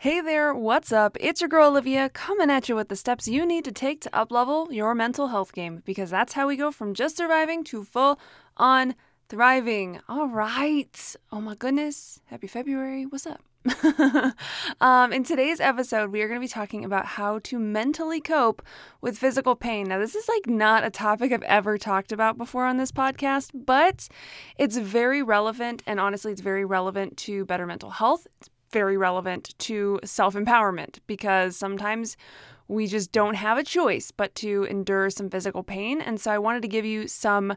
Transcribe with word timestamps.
Hey 0.00 0.20
there, 0.20 0.54
what's 0.54 0.92
up? 0.92 1.16
It's 1.18 1.40
your 1.40 1.48
girl 1.48 1.70
Olivia 1.70 2.08
coming 2.10 2.52
at 2.52 2.68
you 2.68 2.76
with 2.76 2.88
the 2.88 2.94
steps 2.94 3.26
you 3.26 3.44
need 3.44 3.64
to 3.64 3.72
take 3.72 4.00
to 4.02 4.10
uplevel 4.10 4.72
your 4.72 4.94
mental 4.94 5.26
health 5.26 5.52
game 5.52 5.82
because 5.84 6.08
that's 6.08 6.34
how 6.34 6.46
we 6.46 6.54
go 6.54 6.70
from 6.70 6.94
just 6.94 7.16
surviving 7.16 7.64
to 7.64 7.82
full 7.82 8.20
on 8.56 8.94
thriving. 9.28 9.98
All 10.08 10.28
right. 10.28 11.16
Oh 11.32 11.40
my 11.40 11.56
goodness. 11.56 12.20
Happy 12.26 12.46
February. 12.46 13.06
What's 13.06 13.26
up? 13.26 13.42
um, 14.80 15.12
in 15.12 15.24
today's 15.24 15.58
episode, 15.58 16.12
we 16.12 16.22
are 16.22 16.28
going 16.28 16.40
to 16.40 16.44
be 16.44 16.46
talking 16.46 16.84
about 16.84 17.04
how 17.04 17.40
to 17.40 17.58
mentally 17.58 18.20
cope 18.20 18.62
with 19.00 19.18
physical 19.18 19.56
pain. 19.56 19.88
Now, 19.88 19.98
this 19.98 20.14
is 20.14 20.28
like 20.28 20.46
not 20.46 20.84
a 20.84 20.90
topic 20.90 21.32
I've 21.32 21.42
ever 21.42 21.76
talked 21.76 22.12
about 22.12 22.38
before 22.38 22.66
on 22.66 22.76
this 22.76 22.92
podcast, 22.92 23.50
but 23.52 24.06
it's 24.58 24.76
very 24.76 25.24
relevant, 25.24 25.82
and 25.88 25.98
honestly, 25.98 26.30
it's 26.30 26.40
very 26.40 26.64
relevant 26.64 27.16
to 27.16 27.44
better 27.46 27.66
mental 27.66 27.90
health. 27.90 28.28
It's 28.38 28.48
very 28.70 28.96
relevant 28.96 29.54
to 29.58 30.00
self 30.04 30.34
empowerment 30.34 30.98
because 31.06 31.56
sometimes 31.56 32.16
we 32.68 32.86
just 32.86 33.12
don't 33.12 33.34
have 33.34 33.56
a 33.56 33.64
choice 33.64 34.10
but 34.10 34.34
to 34.34 34.64
endure 34.64 35.08
some 35.08 35.30
physical 35.30 35.62
pain. 35.62 36.00
And 36.02 36.20
so 36.20 36.30
I 36.30 36.38
wanted 36.38 36.62
to 36.62 36.68
give 36.68 36.84
you 36.84 37.08
some 37.08 37.54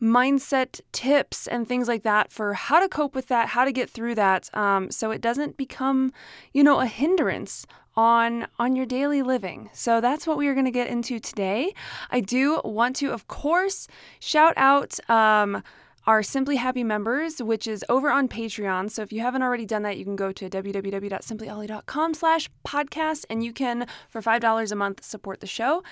mindset 0.00 0.80
tips 0.92 1.48
and 1.48 1.66
things 1.66 1.88
like 1.88 2.04
that 2.04 2.30
for 2.30 2.54
how 2.54 2.78
to 2.78 2.88
cope 2.88 3.14
with 3.14 3.26
that, 3.26 3.48
how 3.48 3.64
to 3.64 3.72
get 3.72 3.90
through 3.90 4.14
that, 4.14 4.56
um, 4.56 4.90
so 4.90 5.10
it 5.10 5.20
doesn't 5.20 5.56
become, 5.56 6.12
you 6.52 6.62
know, 6.62 6.80
a 6.80 6.86
hindrance 6.86 7.66
on 7.94 8.46
on 8.58 8.74
your 8.74 8.86
daily 8.86 9.20
living. 9.20 9.68
So 9.74 10.00
that's 10.00 10.26
what 10.26 10.38
we 10.38 10.48
are 10.48 10.54
going 10.54 10.64
to 10.64 10.70
get 10.70 10.88
into 10.88 11.18
today. 11.18 11.74
I 12.10 12.20
do 12.20 12.60
want 12.64 12.96
to, 12.96 13.10
of 13.10 13.28
course, 13.28 13.86
shout 14.20 14.54
out. 14.56 14.98
Um, 15.10 15.62
our 16.06 16.22
Simply 16.22 16.56
Happy 16.56 16.82
members, 16.82 17.42
which 17.42 17.66
is 17.66 17.84
over 17.88 18.10
on 18.10 18.28
Patreon. 18.28 18.90
So 18.90 19.02
if 19.02 19.12
you 19.12 19.20
haven't 19.20 19.42
already 19.42 19.66
done 19.66 19.82
that, 19.82 19.98
you 19.98 20.04
can 20.04 20.16
go 20.16 20.32
to 20.32 20.50
www.simplyolly.com 20.50 22.14
slash 22.14 22.50
podcast 22.66 23.24
and 23.30 23.44
you 23.44 23.52
can, 23.52 23.86
for 24.08 24.20
$5 24.20 24.72
a 24.72 24.74
month, 24.74 25.04
support 25.04 25.40
the 25.40 25.46
show. 25.46 25.82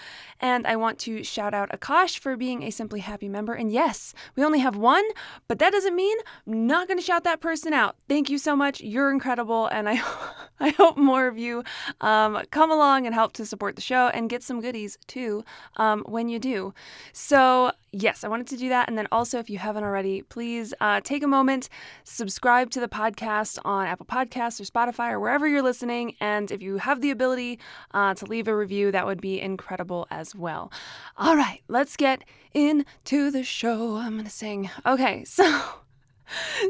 And 0.40 0.66
I 0.66 0.76
want 0.76 0.98
to 1.00 1.22
shout 1.22 1.54
out 1.54 1.70
Akash 1.70 2.18
for 2.18 2.36
being 2.36 2.64
a 2.64 2.70
Simply 2.70 3.00
Happy 3.00 3.28
member. 3.28 3.54
And 3.54 3.70
yes, 3.70 4.12
we 4.34 4.44
only 4.44 4.58
have 4.58 4.76
one, 4.76 5.04
but 5.46 5.60
that 5.60 5.70
doesn't 5.72 5.94
mean 5.94 6.18
I'm 6.46 6.66
not 6.66 6.88
going 6.88 6.98
to 6.98 7.04
shout 7.04 7.24
that 7.24 7.40
person 7.40 7.72
out. 7.72 7.96
Thank 8.08 8.30
you 8.30 8.38
so 8.38 8.56
much. 8.56 8.80
You're 8.80 9.12
incredible. 9.12 9.66
And 9.66 9.88
I, 9.88 10.02
I 10.60 10.70
hope 10.70 10.96
more 10.96 11.28
of 11.28 11.38
you 11.38 11.62
um, 12.00 12.42
come 12.50 12.70
along 12.70 13.06
and 13.06 13.14
help 13.14 13.32
to 13.34 13.46
support 13.46 13.76
the 13.76 13.82
show 13.82 14.08
and 14.08 14.28
get 14.28 14.42
some 14.42 14.60
goodies 14.60 14.98
too 15.06 15.44
um, 15.76 16.02
when 16.06 16.28
you 16.28 16.38
do. 16.38 16.74
So 17.12 17.72
yes, 17.92 18.24
I 18.24 18.28
wanted 18.28 18.46
to 18.48 18.56
do 18.56 18.68
that. 18.68 18.88
And 18.88 18.96
then 18.96 19.08
also, 19.12 19.38
if 19.38 19.50
you 19.50 19.58
haven't 19.58 19.84
already, 19.84 20.22
please 20.22 20.72
uh, 20.80 21.00
take 21.02 21.22
a 21.22 21.28
moment, 21.28 21.68
subscribe 22.04 22.70
to 22.70 22.80
the 22.80 22.88
podcast 22.88 23.58
on 23.64 23.86
Apple 23.86 24.06
Podcasts 24.06 24.60
or 24.60 24.64
Spotify 24.64 25.12
or 25.12 25.20
wherever 25.20 25.46
you're 25.46 25.62
listening. 25.62 26.16
And 26.20 26.50
if 26.50 26.62
you 26.62 26.78
have 26.78 27.00
the 27.00 27.10
ability 27.10 27.58
uh, 27.92 28.14
to 28.14 28.24
leave 28.26 28.48
a 28.48 28.56
review, 28.56 28.92
that 28.92 29.06
would 29.06 29.20
be 29.20 29.40
incredible 29.40 30.06
as 30.10 30.34
well. 30.34 30.72
All 31.16 31.36
right, 31.36 31.62
let's 31.68 31.96
get 31.96 32.24
into 32.52 33.30
the 33.30 33.44
show. 33.44 33.96
I'm 33.96 34.12
going 34.14 34.24
to 34.24 34.30
sing. 34.30 34.70
Okay, 34.86 35.24
so. 35.24 35.62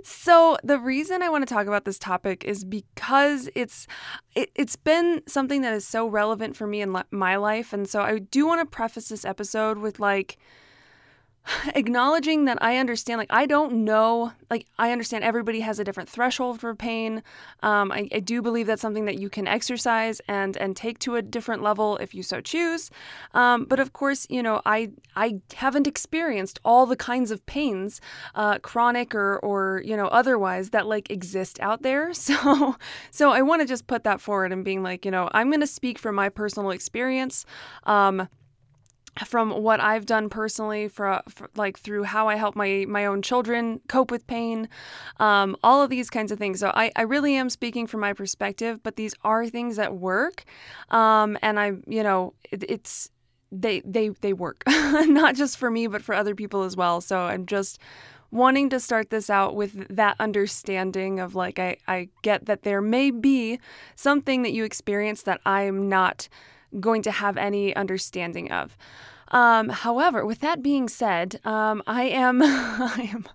So 0.04 0.56
the 0.64 0.78
reason 0.78 1.20
I 1.22 1.28
want 1.28 1.46
to 1.46 1.54
talk 1.54 1.66
about 1.66 1.84
this 1.84 1.98
topic 1.98 2.44
is 2.44 2.64
because 2.64 3.50
it's 3.54 3.86
it, 4.34 4.50
has 4.56 4.76
been 4.76 5.20
something 5.26 5.60
that 5.60 5.74
is 5.74 5.86
so 5.86 6.06
relevant 6.06 6.56
for 6.56 6.66
me 6.66 6.80
in 6.80 6.94
le- 6.94 7.04
my 7.10 7.36
life 7.36 7.74
and 7.74 7.86
so 7.86 8.00
I 8.00 8.20
do 8.20 8.46
want 8.46 8.60
to 8.62 8.64
preface 8.64 9.10
this 9.10 9.22
episode 9.22 9.76
with 9.76 10.00
like 10.00 10.38
acknowledging 11.74 12.44
that 12.44 12.58
I 12.62 12.76
understand, 12.76 13.18
like, 13.18 13.32
I 13.32 13.46
don't 13.46 13.84
know, 13.84 14.32
like, 14.50 14.66
I 14.78 14.92
understand 14.92 15.24
everybody 15.24 15.60
has 15.60 15.78
a 15.78 15.84
different 15.84 16.08
threshold 16.08 16.60
for 16.60 16.74
pain. 16.74 17.22
Um, 17.62 17.92
I, 17.92 18.08
I, 18.12 18.20
do 18.20 18.42
believe 18.42 18.66
that's 18.66 18.82
something 18.82 19.06
that 19.06 19.18
you 19.18 19.30
can 19.30 19.46
exercise 19.46 20.20
and 20.28 20.56
and 20.58 20.76
take 20.76 20.98
to 21.00 21.16
a 21.16 21.22
different 21.22 21.62
level 21.62 21.96
if 21.98 22.14
you 22.14 22.22
so 22.22 22.40
choose. 22.40 22.90
Um, 23.34 23.64
but 23.64 23.80
of 23.80 23.92
course, 23.92 24.26
you 24.28 24.42
know, 24.42 24.60
I 24.66 24.90
I 25.16 25.40
haven't 25.54 25.86
experienced 25.86 26.60
all 26.64 26.86
the 26.86 26.96
kinds 26.96 27.30
of 27.30 27.44
pains, 27.46 28.00
uh, 28.34 28.58
chronic 28.58 29.14
or 29.14 29.38
or 29.38 29.82
you 29.84 29.96
know 29.96 30.06
otherwise 30.08 30.70
that 30.70 30.86
like 30.86 31.10
exist 31.10 31.58
out 31.60 31.82
there. 31.82 32.12
So 32.30 32.76
so 33.10 33.30
I 33.30 33.42
want 33.42 33.60
to 33.62 33.66
just 33.66 33.86
put 33.86 34.04
that 34.04 34.20
forward 34.20 34.52
and 34.52 34.64
being 34.64 34.82
like, 34.82 35.04
you 35.04 35.10
know, 35.10 35.28
I'm 35.32 35.50
going 35.50 35.60
to 35.60 35.66
speak 35.66 35.98
from 35.98 36.14
my 36.14 36.28
personal 36.28 36.70
experience. 36.70 37.44
Um, 37.84 38.28
from 39.24 39.50
what 39.62 39.80
I've 39.80 40.06
done 40.06 40.28
personally 40.28 40.88
for, 40.88 41.20
for, 41.28 41.50
like 41.56 41.78
through 41.78 42.04
how 42.04 42.28
I 42.28 42.36
help 42.36 42.56
my 42.56 42.86
my 42.88 43.06
own 43.06 43.22
children 43.22 43.80
cope 43.88 44.10
with 44.10 44.26
pain, 44.26 44.68
um, 45.18 45.56
all 45.62 45.82
of 45.82 45.90
these 45.90 46.10
kinds 46.10 46.32
of 46.32 46.38
things. 46.38 46.60
So 46.60 46.70
I, 46.74 46.90
I 46.96 47.02
really 47.02 47.34
am 47.34 47.50
speaking 47.50 47.86
from 47.86 48.00
my 48.00 48.12
perspective, 48.12 48.82
but 48.82 48.96
these 48.96 49.14
are 49.22 49.46
things 49.46 49.76
that 49.76 49.96
work, 49.96 50.44
um, 50.90 51.36
and 51.42 51.58
I 51.58 51.72
you 51.86 52.02
know 52.02 52.34
it, 52.50 52.64
it's 52.68 53.10
they 53.52 53.80
they 53.84 54.10
they 54.20 54.32
work 54.32 54.62
not 54.68 55.34
just 55.34 55.58
for 55.58 55.70
me 55.70 55.88
but 55.88 56.02
for 56.02 56.14
other 56.14 56.34
people 56.34 56.62
as 56.62 56.76
well. 56.76 57.00
So 57.00 57.18
I'm 57.18 57.46
just 57.46 57.78
wanting 58.30 58.70
to 58.70 58.78
start 58.78 59.10
this 59.10 59.28
out 59.28 59.56
with 59.56 59.88
that 59.88 60.16
understanding 60.20 61.18
of 61.20 61.34
like 61.34 61.58
I 61.58 61.76
I 61.88 62.08
get 62.22 62.46
that 62.46 62.62
there 62.62 62.80
may 62.80 63.10
be 63.10 63.58
something 63.96 64.42
that 64.42 64.52
you 64.52 64.64
experience 64.64 65.22
that 65.22 65.40
I'm 65.44 65.88
not 65.88 66.28
going 66.78 67.02
to 67.02 67.10
have 67.10 67.36
any 67.36 67.74
understanding 67.74 68.50
of. 68.52 68.76
Um, 69.28 69.68
however, 69.68 70.26
with 70.26 70.40
that 70.40 70.62
being 70.62 70.88
said, 70.88 71.40
um, 71.44 71.82
I 71.86 72.04
am 72.04 72.42
I 72.44 73.10
am 73.12 73.26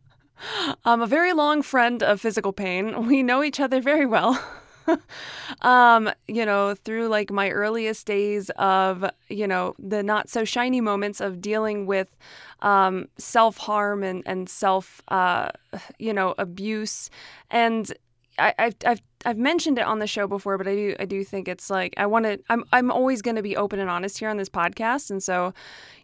I'm 0.83 1.01
a 1.01 1.07
very 1.07 1.33
long 1.33 1.61
friend 1.61 2.03
of 2.03 2.21
physical 2.21 2.53
pain. 2.53 3.07
We 3.07 3.23
know 3.23 3.43
each 3.43 3.59
other 3.59 3.81
very 3.81 4.05
well. 4.05 4.41
um, 5.61 6.11
you 6.27 6.45
know, 6.45 6.75
through 6.75 7.07
like 7.07 7.31
my 7.31 7.49
earliest 7.49 8.05
days 8.05 8.49
of, 8.51 9.05
you 9.29 9.47
know, 9.47 9.75
the 9.79 10.03
not 10.03 10.29
so 10.29 10.43
shiny 10.43 10.81
moments 10.81 11.21
of 11.21 11.41
dealing 11.41 11.85
with 11.85 12.15
um, 12.61 13.07
self 13.17 13.57
harm 13.57 14.03
and, 14.03 14.23
and 14.25 14.49
self, 14.49 15.01
uh, 15.07 15.49
you 15.97 16.13
know, 16.13 16.35
abuse. 16.37 17.09
And 17.49 17.91
I, 18.37 18.53
I've, 18.57 18.75
I've 18.85 19.01
I've 19.25 19.37
mentioned 19.37 19.79
it 19.79 19.85
on 19.85 19.99
the 19.99 20.07
show 20.07 20.27
before, 20.27 20.57
but 20.57 20.67
I 20.67 20.75
do 20.75 20.95
I 20.99 21.05
do 21.05 21.23
think 21.23 21.47
it's 21.47 21.69
like 21.69 21.93
I 21.97 22.05
want 22.05 22.25
to 22.25 22.39
I'm 22.49 22.63
I'm 22.71 22.91
always 22.91 23.21
going 23.21 23.35
to 23.35 23.41
be 23.41 23.57
open 23.57 23.79
and 23.79 23.89
honest 23.89 24.19
here 24.19 24.29
on 24.29 24.37
this 24.37 24.49
podcast, 24.49 25.09
and 25.09 25.21
so, 25.21 25.53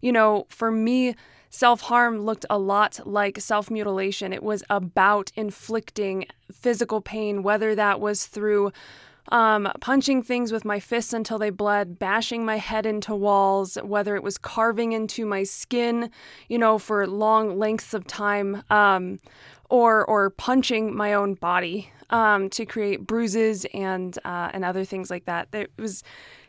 you 0.01 0.11
know, 0.11 0.45
for 0.49 0.71
me, 0.71 1.15
self 1.49 1.81
harm 1.81 2.19
looked 2.19 2.45
a 2.49 2.57
lot 2.57 2.99
like 3.05 3.39
self 3.39 3.69
mutilation. 3.69 4.33
It 4.33 4.43
was 4.43 4.63
about 4.69 5.31
inflicting 5.35 6.25
physical 6.51 7.01
pain, 7.01 7.43
whether 7.43 7.75
that 7.75 7.99
was 7.99 8.25
through 8.25 8.71
um, 9.29 9.71
punching 9.79 10.23
things 10.23 10.51
with 10.51 10.65
my 10.65 10.79
fists 10.79 11.13
until 11.13 11.37
they 11.37 11.49
bled, 11.51 11.99
bashing 11.99 12.43
my 12.43 12.57
head 12.57 12.85
into 12.85 13.15
walls, 13.15 13.77
whether 13.83 14.15
it 14.15 14.23
was 14.23 14.37
carving 14.37 14.93
into 14.93 15.25
my 15.25 15.43
skin, 15.43 16.09
you 16.49 16.57
know, 16.57 16.77
for 16.79 17.05
long 17.07 17.57
lengths 17.57 17.93
of 17.93 18.07
time, 18.07 18.63
um, 18.69 19.19
or 19.71 20.05
or 20.05 20.29
punching 20.29 20.95
my 20.95 21.13
own 21.13 21.33
body 21.33 21.89
um, 22.11 22.49
to 22.51 22.65
create 22.65 23.07
bruises 23.07 23.65
and 23.73 24.19
uh, 24.25 24.51
and 24.53 24.63
other 24.63 24.85
things 24.85 25.09
like 25.09 25.25
that. 25.25 25.47
It 25.53 25.71
was 25.77 26.03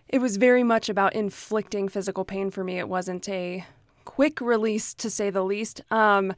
it 0.09 0.19
was 0.19 0.37
very 0.37 0.63
much 0.63 0.91
about 0.91 1.15
inflicting 1.15 1.89
physical 1.89 2.25
pain 2.25 2.51
for 2.51 2.63
me. 2.65 2.79
It 2.79 2.89
wasn't 2.89 3.27
a 3.29 3.65
quick 4.05 4.41
release 4.41 4.93
to 4.95 5.09
say 5.09 5.31
the 5.31 5.45
least. 5.45 5.81
Um, 5.91 6.35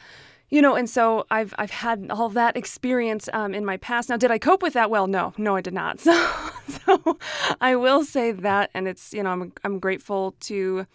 you 0.50 0.60
know, 0.60 0.76
and 0.76 0.88
so 0.88 1.26
I've 1.30 1.54
I've 1.58 1.70
had 1.70 2.06
all 2.10 2.28
that 2.28 2.56
experience 2.56 3.28
um, 3.32 3.54
in 3.54 3.64
my 3.64 3.78
past. 3.78 4.10
Now, 4.10 4.18
did 4.18 4.30
I 4.30 4.38
cope 4.38 4.62
with 4.62 4.74
that 4.74 4.90
well? 4.90 5.06
No, 5.06 5.32
no, 5.38 5.56
I 5.56 5.60
did 5.60 5.74
not. 5.74 6.00
So, 6.06 6.98
so 7.04 7.18
I 7.60 7.76
will 7.76 8.04
say 8.06 8.32
that, 8.32 8.70
and 8.72 8.88
it's 8.88 9.12
you 9.12 9.22
know 9.22 9.30
I'm 9.30 9.52
I'm 9.64 9.78
grateful 9.78 10.34
to 10.40 10.86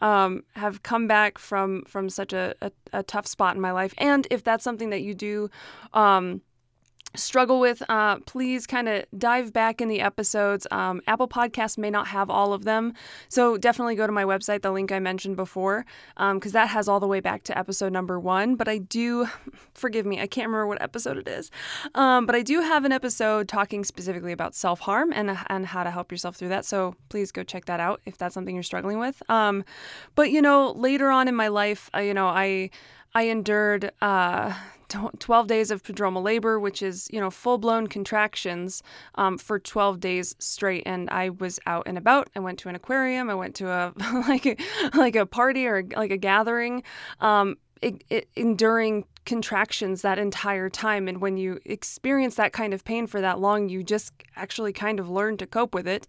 um, 0.00 0.42
have 0.54 0.82
come 0.82 1.06
back 1.06 1.38
from 1.38 1.84
from 1.86 2.08
such 2.08 2.32
a, 2.32 2.54
a, 2.62 2.70
a, 2.92 3.02
tough 3.02 3.26
spot 3.26 3.54
in 3.54 3.60
my 3.60 3.72
life. 3.72 3.94
And 3.98 4.26
if 4.30 4.44
that's 4.44 4.64
something 4.64 4.90
that 4.90 5.02
you 5.02 5.14
do. 5.14 5.50
Um, 5.92 6.42
struggle 7.14 7.58
with, 7.60 7.82
uh, 7.88 8.18
please 8.20 8.66
kind 8.66 8.88
of 8.88 9.04
dive 9.16 9.52
back 9.52 9.80
in 9.80 9.88
the 9.88 10.00
episodes. 10.00 10.66
Um, 10.70 11.00
Apple 11.06 11.28
Podcasts 11.28 11.78
may 11.78 11.90
not 11.90 12.08
have 12.08 12.30
all 12.30 12.52
of 12.52 12.64
them, 12.64 12.92
so 13.28 13.56
definitely 13.56 13.94
go 13.94 14.06
to 14.06 14.12
my 14.12 14.24
website, 14.24 14.62
the 14.62 14.70
link 14.70 14.92
I 14.92 14.98
mentioned 14.98 15.36
before, 15.36 15.86
because 16.16 16.32
um, 16.32 16.52
that 16.52 16.68
has 16.68 16.88
all 16.88 17.00
the 17.00 17.06
way 17.06 17.20
back 17.20 17.44
to 17.44 17.58
episode 17.58 17.92
number 17.92 18.20
one. 18.20 18.56
But 18.56 18.68
I 18.68 18.78
do, 18.78 19.28
forgive 19.74 20.06
me, 20.06 20.20
I 20.20 20.26
can't 20.26 20.46
remember 20.46 20.66
what 20.66 20.82
episode 20.82 21.16
it 21.16 21.28
is, 21.28 21.50
um, 21.94 22.26
but 22.26 22.34
I 22.34 22.42
do 22.42 22.60
have 22.60 22.84
an 22.84 22.92
episode 22.92 23.48
talking 23.48 23.84
specifically 23.84 24.32
about 24.32 24.54
self 24.54 24.80
harm 24.80 25.12
and 25.12 25.36
and 25.48 25.66
how 25.66 25.84
to 25.84 25.90
help 25.90 26.12
yourself 26.12 26.36
through 26.36 26.50
that. 26.50 26.64
So 26.64 26.94
please 27.08 27.32
go 27.32 27.42
check 27.42 27.64
that 27.66 27.80
out 27.80 28.00
if 28.04 28.18
that's 28.18 28.34
something 28.34 28.54
you're 28.54 28.62
struggling 28.62 28.98
with. 28.98 29.22
Um, 29.30 29.64
but 30.14 30.30
you 30.30 30.42
know, 30.42 30.72
later 30.72 31.10
on 31.10 31.28
in 31.28 31.34
my 31.34 31.48
life, 31.48 31.90
uh, 31.94 32.00
you 32.00 32.14
know, 32.14 32.26
I 32.26 32.70
I 33.14 33.24
endured. 33.24 33.92
Uh, 34.00 34.54
12 34.88 35.46
days 35.46 35.70
of 35.70 35.82
prodromal 35.82 36.22
labor, 36.22 36.58
which 36.58 36.82
is, 36.82 37.08
you 37.12 37.20
know, 37.20 37.30
full 37.30 37.58
blown 37.58 37.86
contractions 37.86 38.82
um, 39.16 39.36
for 39.36 39.58
12 39.58 40.00
days 40.00 40.34
straight. 40.38 40.82
And 40.86 41.10
I 41.10 41.30
was 41.30 41.60
out 41.66 41.84
and 41.86 41.98
about. 41.98 42.30
I 42.34 42.40
went 42.40 42.58
to 42.60 42.68
an 42.68 42.74
aquarium. 42.74 43.28
I 43.28 43.34
went 43.34 43.54
to 43.56 43.68
a 43.68 43.92
like 44.28 44.46
a, 44.46 44.56
like 44.94 45.16
a 45.16 45.26
party 45.26 45.66
or 45.66 45.84
like 45.94 46.10
a 46.10 46.16
gathering, 46.16 46.82
um, 47.20 47.56
it, 47.82 48.02
it, 48.08 48.28
enduring 48.34 49.04
contractions 49.28 50.00
that 50.00 50.18
entire 50.18 50.70
time. 50.70 51.06
And 51.06 51.20
when 51.20 51.36
you 51.36 51.60
experience 51.66 52.36
that 52.36 52.54
kind 52.54 52.72
of 52.72 52.82
pain 52.82 53.06
for 53.06 53.20
that 53.20 53.38
long, 53.38 53.68
you 53.68 53.84
just 53.84 54.14
actually 54.36 54.72
kind 54.72 54.98
of 54.98 55.10
learn 55.10 55.36
to 55.36 55.46
cope 55.46 55.74
with 55.74 55.86
it. 55.86 56.06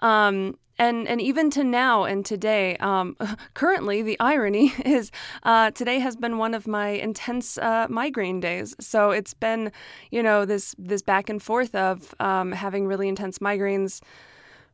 Um, 0.00 0.58
and 0.78 1.06
and 1.06 1.20
even 1.20 1.48
to 1.50 1.62
now 1.62 2.04
and 2.04 2.26
today, 2.26 2.76
um, 2.78 3.16
currently 3.54 4.02
the 4.02 4.18
irony 4.18 4.72
is 4.84 5.12
uh, 5.44 5.70
today 5.70 6.00
has 6.00 6.16
been 6.16 6.38
one 6.38 6.54
of 6.54 6.66
my 6.66 6.88
intense 6.88 7.56
uh, 7.56 7.86
migraine 7.88 8.40
days. 8.40 8.74
So 8.80 9.12
it's 9.12 9.32
been, 9.32 9.70
you 10.10 10.22
know, 10.22 10.44
this 10.44 10.74
this 10.76 11.02
back 11.02 11.30
and 11.30 11.40
forth 11.40 11.72
of 11.76 12.14
um, 12.18 12.50
having 12.50 12.88
really 12.88 13.08
intense 13.08 13.38
migraines. 13.38 14.02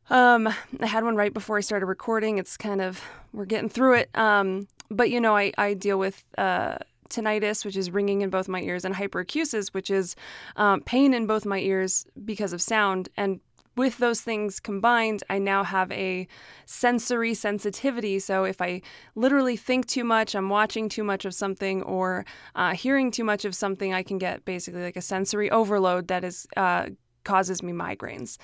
Um, 0.09 0.49
I 0.81 0.87
had 0.87 1.05
one 1.05 1.15
right 1.15 1.33
before 1.33 1.59
I 1.59 1.61
started 1.61 1.87
recording. 1.87 2.39
It's 2.39 2.57
kind 2.57 2.81
of 2.81 3.03
we're 3.35 3.45
getting 3.45 3.69
through 3.69 3.97
it. 3.97 4.11
Um, 4.15 4.67
but 4.91 5.11
you 5.11 5.21
know, 5.21 5.37
I 5.37 5.53
I 5.59 5.75
deal 5.75 5.99
with. 5.99 6.25
Uh, 6.39 6.79
tinnitus, 7.13 7.65
which 7.65 7.77
is 7.77 7.91
ringing 7.91 8.23
in 8.23 8.31
both 8.31 8.49
my 8.49 8.61
ears, 8.61 8.85
and 8.85 8.95
hyperacusis, 8.95 9.69
which 9.69 9.91
is 9.91 10.17
um, 10.57 10.81
pain 10.83 11.15
in 11.15 11.27
both 11.27 11.45
my 11.45 11.59
ears 11.59 12.07
because 12.25 12.53
of 12.53 12.63
sound. 12.63 13.09
And 13.17 13.41
with 13.77 13.99
those 13.99 14.21
things 14.21 14.61
combined, 14.61 15.23
I 15.31 15.39
now 15.39 15.65
have 15.65 15.91
a 15.93 16.29
sensory 16.67 17.35
sensitivity. 17.35 18.19
So 18.19 18.45
if 18.45 18.61
I 18.61 18.83
literally 19.15 19.57
think 19.57 19.87
too 19.87 20.05
much, 20.05 20.35
I'm 20.35 20.51
watching 20.51 20.89
too 20.89 21.05
much 21.05 21.25
of 21.25 21.35
something, 21.35 21.83
or 21.83 22.25
uh, 22.55 22.75
hearing 22.75 23.11
too 23.11 23.25
much 23.25 23.45
of 23.45 23.55
something, 23.55 23.95
I 23.95 24.03
can 24.03 24.19
get 24.19 24.45
basically 24.45 24.83
like 24.83 24.97
a 24.97 25.03
sensory 25.03 25.51
overload 25.51 26.09
that 26.09 26.25
is 26.25 26.47
uh, 26.57 26.89
causes 27.25 27.63
me 27.63 27.73
migraines. 27.73 28.37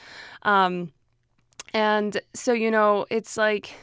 Um, 0.42 0.92
and 1.74 2.20
so 2.34 2.52
you 2.52 2.70
know, 2.70 3.04
it's 3.10 3.36
like 3.36 3.74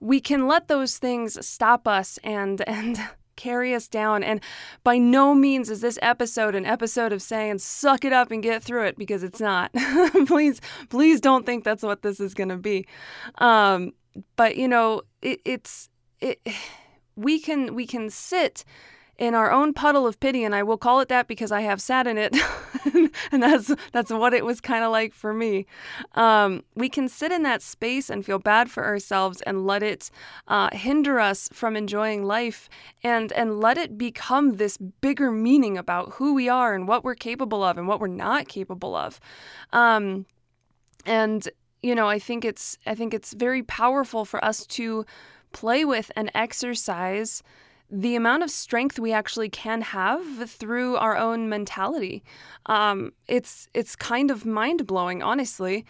we 0.00 0.20
can 0.20 0.46
let 0.46 0.68
those 0.68 0.98
things 0.98 1.44
stop 1.46 1.88
us 1.88 2.18
and 2.22 2.60
and 2.68 3.00
carry 3.38 3.74
us 3.74 3.88
down. 3.88 4.22
And 4.22 4.40
by 4.84 4.98
no 4.98 5.34
means 5.34 5.70
is 5.70 5.80
this 5.80 5.98
episode 6.02 6.54
an 6.54 6.66
episode 6.66 7.12
of 7.14 7.22
saying, 7.22 7.58
suck 7.58 8.04
it 8.04 8.12
up 8.12 8.30
and 8.30 8.42
get 8.42 8.62
through 8.62 8.84
it, 8.84 8.98
because 8.98 9.22
it's 9.22 9.40
not. 9.40 9.72
please, 10.26 10.60
please 10.90 11.20
don't 11.20 11.46
think 11.46 11.64
that's 11.64 11.82
what 11.82 12.02
this 12.02 12.20
is 12.20 12.34
going 12.34 12.50
to 12.50 12.56
be. 12.56 12.86
Um, 13.38 13.92
but, 14.36 14.56
you 14.56 14.68
know, 14.68 15.02
it, 15.22 15.40
it's, 15.46 15.88
it, 16.20 16.40
we 17.16 17.40
can, 17.40 17.74
we 17.74 17.86
can 17.86 18.10
sit 18.10 18.64
in 19.18 19.34
our 19.34 19.50
own 19.50 19.72
puddle 19.72 20.06
of 20.06 20.20
pity 20.20 20.44
and 20.44 20.54
I 20.54 20.62
will 20.62 20.78
call 20.78 21.00
it 21.00 21.08
that 21.08 21.26
because 21.26 21.50
I 21.50 21.62
have 21.62 21.80
sat 21.80 22.06
in 22.06 22.18
it. 22.18 22.36
And 23.30 23.42
that's 23.42 23.72
that's 23.92 24.10
what 24.10 24.34
it 24.34 24.44
was 24.44 24.60
kind 24.60 24.84
of 24.84 24.90
like 24.90 25.12
for 25.12 25.34
me. 25.34 25.66
Um, 26.14 26.64
we 26.74 26.88
can 26.88 27.08
sit 27.08 27.32
in 27.32 27.42
that 27.42 27.62
space 27.62 28.08
and 28.08 28.24
feel 28.24 28.38
bad 28.38 28.70
for 28.70 28.84
ourselves 28.84 29.42
and 29.42 29.66
let 29.66 29.82
it 29.82 30.10
uh, 30.46 30.70
hinder 30.72 31.20
us 31.20 31.48
from 31.52 31.76
enjoying 31.76 32.24
life 32.24 32.68
and 33.02 33.32
and 33.32 33.60
let 33.60 33.76
it 33.76 33.98
become 33.98 34.56
this 34.56 34.76
bigger 34.78 35.30
meaning 35.30 35.76
about 35.76 36.12
who 36.12 36.34
we 36.34 36.48
are 36.48 36.74
and 36.74 36.88
what 36.88 37.04
we're 37.04 37.14
capable 37.14 37.62
of 37.62 37.76
and 37.76 37.88
what 37.88 38.00
we're 38.00 38.06
not 38.06 38.48
capable 38.48 38.94
of. 38.94 39.20
Um, 39.72 40.26
and 41.04 41.48
you 41.82 41.94
know 41.94 42.08
I 42.08 42.18
think 42.18 42.44
it's 42.44 42.78
I 42.86 42.94
think 42.94 43.14
it's 43.14 43.32
very 43.32 43.62
powerful 43.62 44.24
for 44.24 44.42
us 44.44 44.66
to 44.66 45.04
play 45.52 45.84
with 45.84 46.10
and 46.16 46.30
exercise 46.34 47.42
the 47.90 48.16
amount 48.16 48.42
of 48.42 48.50
strength 48.50 48.98
we 48.98 49.12
actually 49.12 49.48
can 49.48 49.80
have 49.80 50.50
through 50.50 50.96
our 50.96 51.16
own 51.16 51.48
mentality. 51.48 52.22
Um, 52.66 53.12
it's 53.26 53.68
it's 53.74 53.96
kind 53.96 54.30
of 54.30 54.44
mind 54.44 54.86
blowing, 54.86 55.22
honestly. 55.22 55.86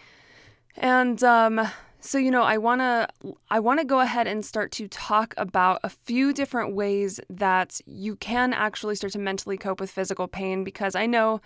And 0.77 1.21
um, 1.23 1.67
so 1.99 2.17
you 2.17 2.31
know, 2.31 2.43
I 2.43 2.57
wanna 2.57 3.09
I 3.49 3.59
wanna 3.59 3.83
go 3.83 3.99
ahead 3.99 4.27
and 4.27 4.45
start 4.45 4.71
to 4.73 4.87
talk 4.87 5.33
about 5.37 5.81
a 5.83 5.89
few 5.89 6.31
different 6.33 6.73
ways 6.73 7.19
that 7.29 7.81
you 7.85 8.15
can 8.15 8.53
actually 8.53 8.95
start 8.95 9.13
to 9.13 9.19
mentally 9.19 9.57
cope 9.57 9.81
with 9.81 9.91
physical 9.91 10.27
pain 10.27 10.63
because 10.63 10.95
I 10.95 11.05
know. 11.05 11.41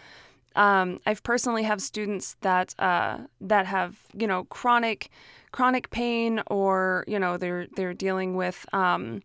Um, 0.55 0.99
I've 1.07 1.23
personally 1.23 1.63
have 1.63 1.81
students 1.81 2.35
that 2.41 2.75
uh, 2.77 3.17
that 3.41 3.65
have 3.65 3.97
you 4.15 4.27
know 4.27 4.43
chronic 4.45 5.09
chronic 5.51 5.89
pain 5.89 6.43
or 6.45 7.05
you 7.07 7.17
know 7.17 7.37
they're 7.37 7.65
they're 7.75 7.95
dealing 7.95 8.35
with 8.35 8.63
um, 8.71 9.23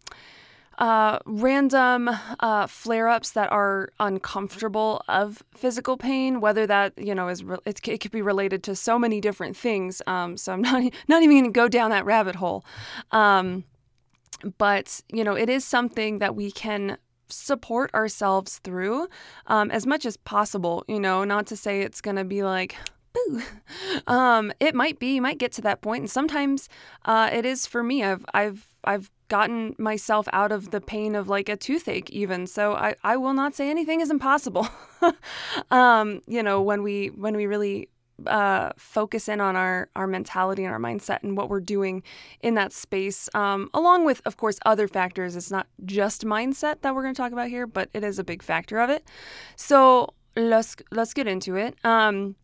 uh, 0.78 1.18
random 1.26 2.08
uh, 2.38 2.66
flare 2.68 3.08
ups 3.08 3.32
that 3.32 3.50
are 3.50 3.90
uncomfortable 3.98 5.02
of 5.08 5.42
physical 5.54 5.96
pain, 5.96 6.40
whether 6.40 6.66
that 6.66 6.92
you 6.96 7.14
know 7.14 7.28
is 7.28 7.42
re- 7.42 7.58
it, 7.66 7.86
it, 7.86 7.98
could 7.98 8.12
be 8.12 8.22
related 8.22 8.62
to 8.62 8.76
so 8.76 8.98
many 8.98 9.20
different 9.20 9.56
things. 9.56 10.00
Um, 10.06 10.36
so 10.36 10.52
I'm 10.52 10.62
not 10.62 10.82
not 11.08 11.22
even 11.22 11.36
going 11.36 11.44
to 11.44 11.50
go 11.50 11.68
down 11.68 11.90
that 11.90 12.04
rabbit 12.04 12.36
hole. 12.36 12.64
Um, 13.10 13.64
but 14.56 15.00
you 15.12 15.24
know, 15.24 15.34
it 15.34 15.50
is 15.50 15.64
something 15.64 16.20
that 16.20 16.36
we 16.36 16.52
can 16.52 16.96
support 17.28 17.92
ourselves 17.92 18.58
through 18.58 19.08
um, 19.48 19.70
as 19.72 19.84
much 19.84 20.06
as 20.06 20.16
possible. 20.16 20.84
You 20.86 21.00
know, 21.00 21.24
not 21.24 21.46
to 21.48 21.56
say 21.56 21.80
it's 21.80 22.00
going 22.00 22.16
to 22.16 22.24
be 22.24 22.42
like 22.44 22.76
boo. 23.12 23.42
Um, 24.06 24.52
it 24.60 24.74
might 24.74 24.98
be, 24.98 25.16
you 25.16 25.22
might 25.22 25.38
get 25.38 25.52
to 25.52 25.62
that 25.62 25.82
point, 25.82 26.02
and 26.02 26.10
sometimes 26.10 26.68
uh, 27.04 27.28
it 27.32 27.44
is 27.44 27.66
for 27.66 27.82
me. 27.82 28.02
I've 28.04 28.24
I've 28.32 28.67
I've 28.84 29.10
gotten 29.28 29.74
myself 29.78 30.26
out 30.32 30.52
of 30.52 30.70
the 30.70 30.80
pain 30.80 31.14
of 31.14 31.28
like 31.28 31.48
a 31.48 31.56
toothache 31.56 32.08
even 32.10 32.46
so 32.46 32.74
i, 32.74 32.94
I 33.04 33.16
will 33.18 33.34
not 33.34 33.54
say 33.54 33.68
anything 33.70 34.00
is 34.00 34.10
impossible. 34.10 34.68
Um, 35.70 36.22
you 36.26 36.42
know 36.42 36.60
when 36.60 36.82
we 36.82 37.08
when 37.08 37.36
we 37.36 37.46
really 37.46 37.88
uh, 38.26 38.70
focus 38.76 39.28
in 39.28 39.40
on 39.40 39.54
our 39.54 39.88
our 39.94 40.06
mentality 40.06 40.64
and 40.64 40.72
our 40.72 40.80
mindset 40.80 41.22
and 41.22 41.36
what 41.36 41.48
we're 41.48 41.60
doing 41.60 42.02
in 42.40 42.54
that 42.54 42.72
space 42.72 43.28
um, 43.34 43.70
along 43.74 44.04
with 44.04 44.20
of 44.24 44.36
course 44.36 44.58
other 44.66 44.88
factors 44.88 45.36
it's 45.36 45.50
not 45.50 45.68
just 45.84 46.24
mindset 46.24 46.80
that 46.80 46.94
we're 46.94 47.02
going 47.02 47.14
to 47.14 47.20
talk 47.20 47.32
about 47.32 47.48
here 47.48 47.66
but 47.66 47.88
it 47.92 48.02
is 48.02 48.18
a 48.18 48.24
big 48.24 48.42
factor 48.42 48.78
of 48.80 48.90
it. 48.90 49.04
So 49.56 50.14
let's 50.36 50.76
let's 50.90 51.14
get 51.14 51.26
into 51.26 51.56
it. 51.56 51.76
Um, 51.84 52.34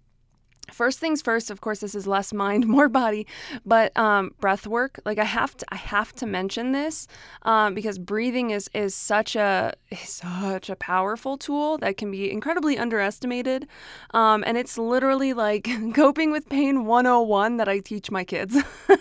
first 0.73 0.99
things 0.99 1.23
first 1.23 1.50
of 1.50 1.61
course 1.61 1.80
this 1.80 1.94
is 1.94 2.06
less 2.06 2.33
mind 2.33 2.66
more 2.75 2.88
body 2.88 3.26
but 3.64 3.97
um, 3.97 4.33
breath 4.40 4.66
work 4.66 5.00
like 5.04 5.18
i 5.18 5.25
have 5.25 5.56
to 5.56 5.66
i 5.71 5.76
have 5.76 6.12
to 6.14 6.26
mention 6.26 6.73
this 6.73 7.06
um, 7.42 7.75
because 7.75 7.99
breathing 7.99 8.50
is 8.50 8.68
is 8.75 8.94
such 8.94 9.37
a 9.37 9.73
is 9.90 10.09
such 10.09 10.71
a 10.71 10.76
powerful 10.76 11.37
tool 11.37 11.78
that 11.78 11.97
can 11.97 12.11
be 12.11 12.30
incredibly 12.30 12.78
underestimated 12.78 13.66
um, 14.12 14.44
and 14.47 14.56
it's 14.56 14.78
literally 14.78 15.33
like 15.33 15.68
coping 15.94 16.30
with 16.30 16.49
pain 16.49 16.85
101 16.87 17.56
that 17.56 17.68
i 17.68 17.78
teach 17.78 18.11
my 18.11 18.25
kids. 18.25 18.56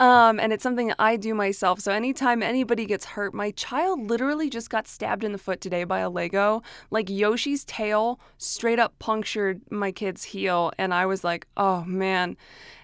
Um, 0.00 0.40
and 0.40 0.52
it's 0.52 0.62
something 0.62 0.92
i 0.98 1.16
do 1.16 1.34
myself. 1.34 1.78
So 1.80 1.92
anytime 1.92 2.42
anybody 2.42 2.84
gets 2.86 3.04
hurt 3.04 3.32
my 3.34 3.50
child 3.52 4.10
literally 4.10 4.50
just 4.50 4.70
got 4.70 4.88
stabbed 4.88 5.24
in 5.24 5.32
the 5.32 5.38
foot 5.38 5.60
today 5.60 5.84
by 5.84 6.00
a 6.00 6.10
lego. 6.10 6.62
Like 6.90 7.08
yoshi's 7.08 7.64
tail 7.64 8.18
straight 8.38 8.78
up 8.78 8.98
punctured 8.98 9.60
my 9.70 9.92
kid's 9.92 10.24
heel 10.24 10.72
and 10.78 10.94
I 10.94 11.06
was 11.06 11.24
like, 11.24 11.46
oh 11.56 11.84
man. 11.84 12.36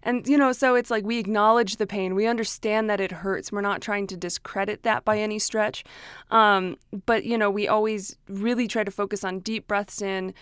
And, 0.03 0.27
you 0.27 0.39
know, 0.39 0.53
so 0.53 0.75
it's 0.77 0.91
like 0.91 1.05
we 1.05 1.19
acknowledge 1.19 1.77
the 1.77 1.87
pain. 1.87 2.15
We 2.15 2.27
understand 2.27 2.89
that 2.89 3.01
it 3.01 3.13
hurts. 3.13 3.53
We're 3.53 3.61
not 3.61 3.83
trying 3.83 4.07
to 4.09 4.17
discredit 4.17 4.83
that 4.83 5.05
by 5.05 5.19
any 5.19 5.39
stretch. 5.39 5.85
Um, 6.31 6.77
but, 7.05 7.25
you 7.25 7.37
know, 7.37 7.51
we 7.51 7.69
always 7.69 8.17
really 8.29 8.67
try 8.67 8.83
to 8.83 8.91
focus 8.91 9.25
on 9.25 9.41
deep 9.41 9.69
breaths 9.69 10.01
in, 10.01 10.33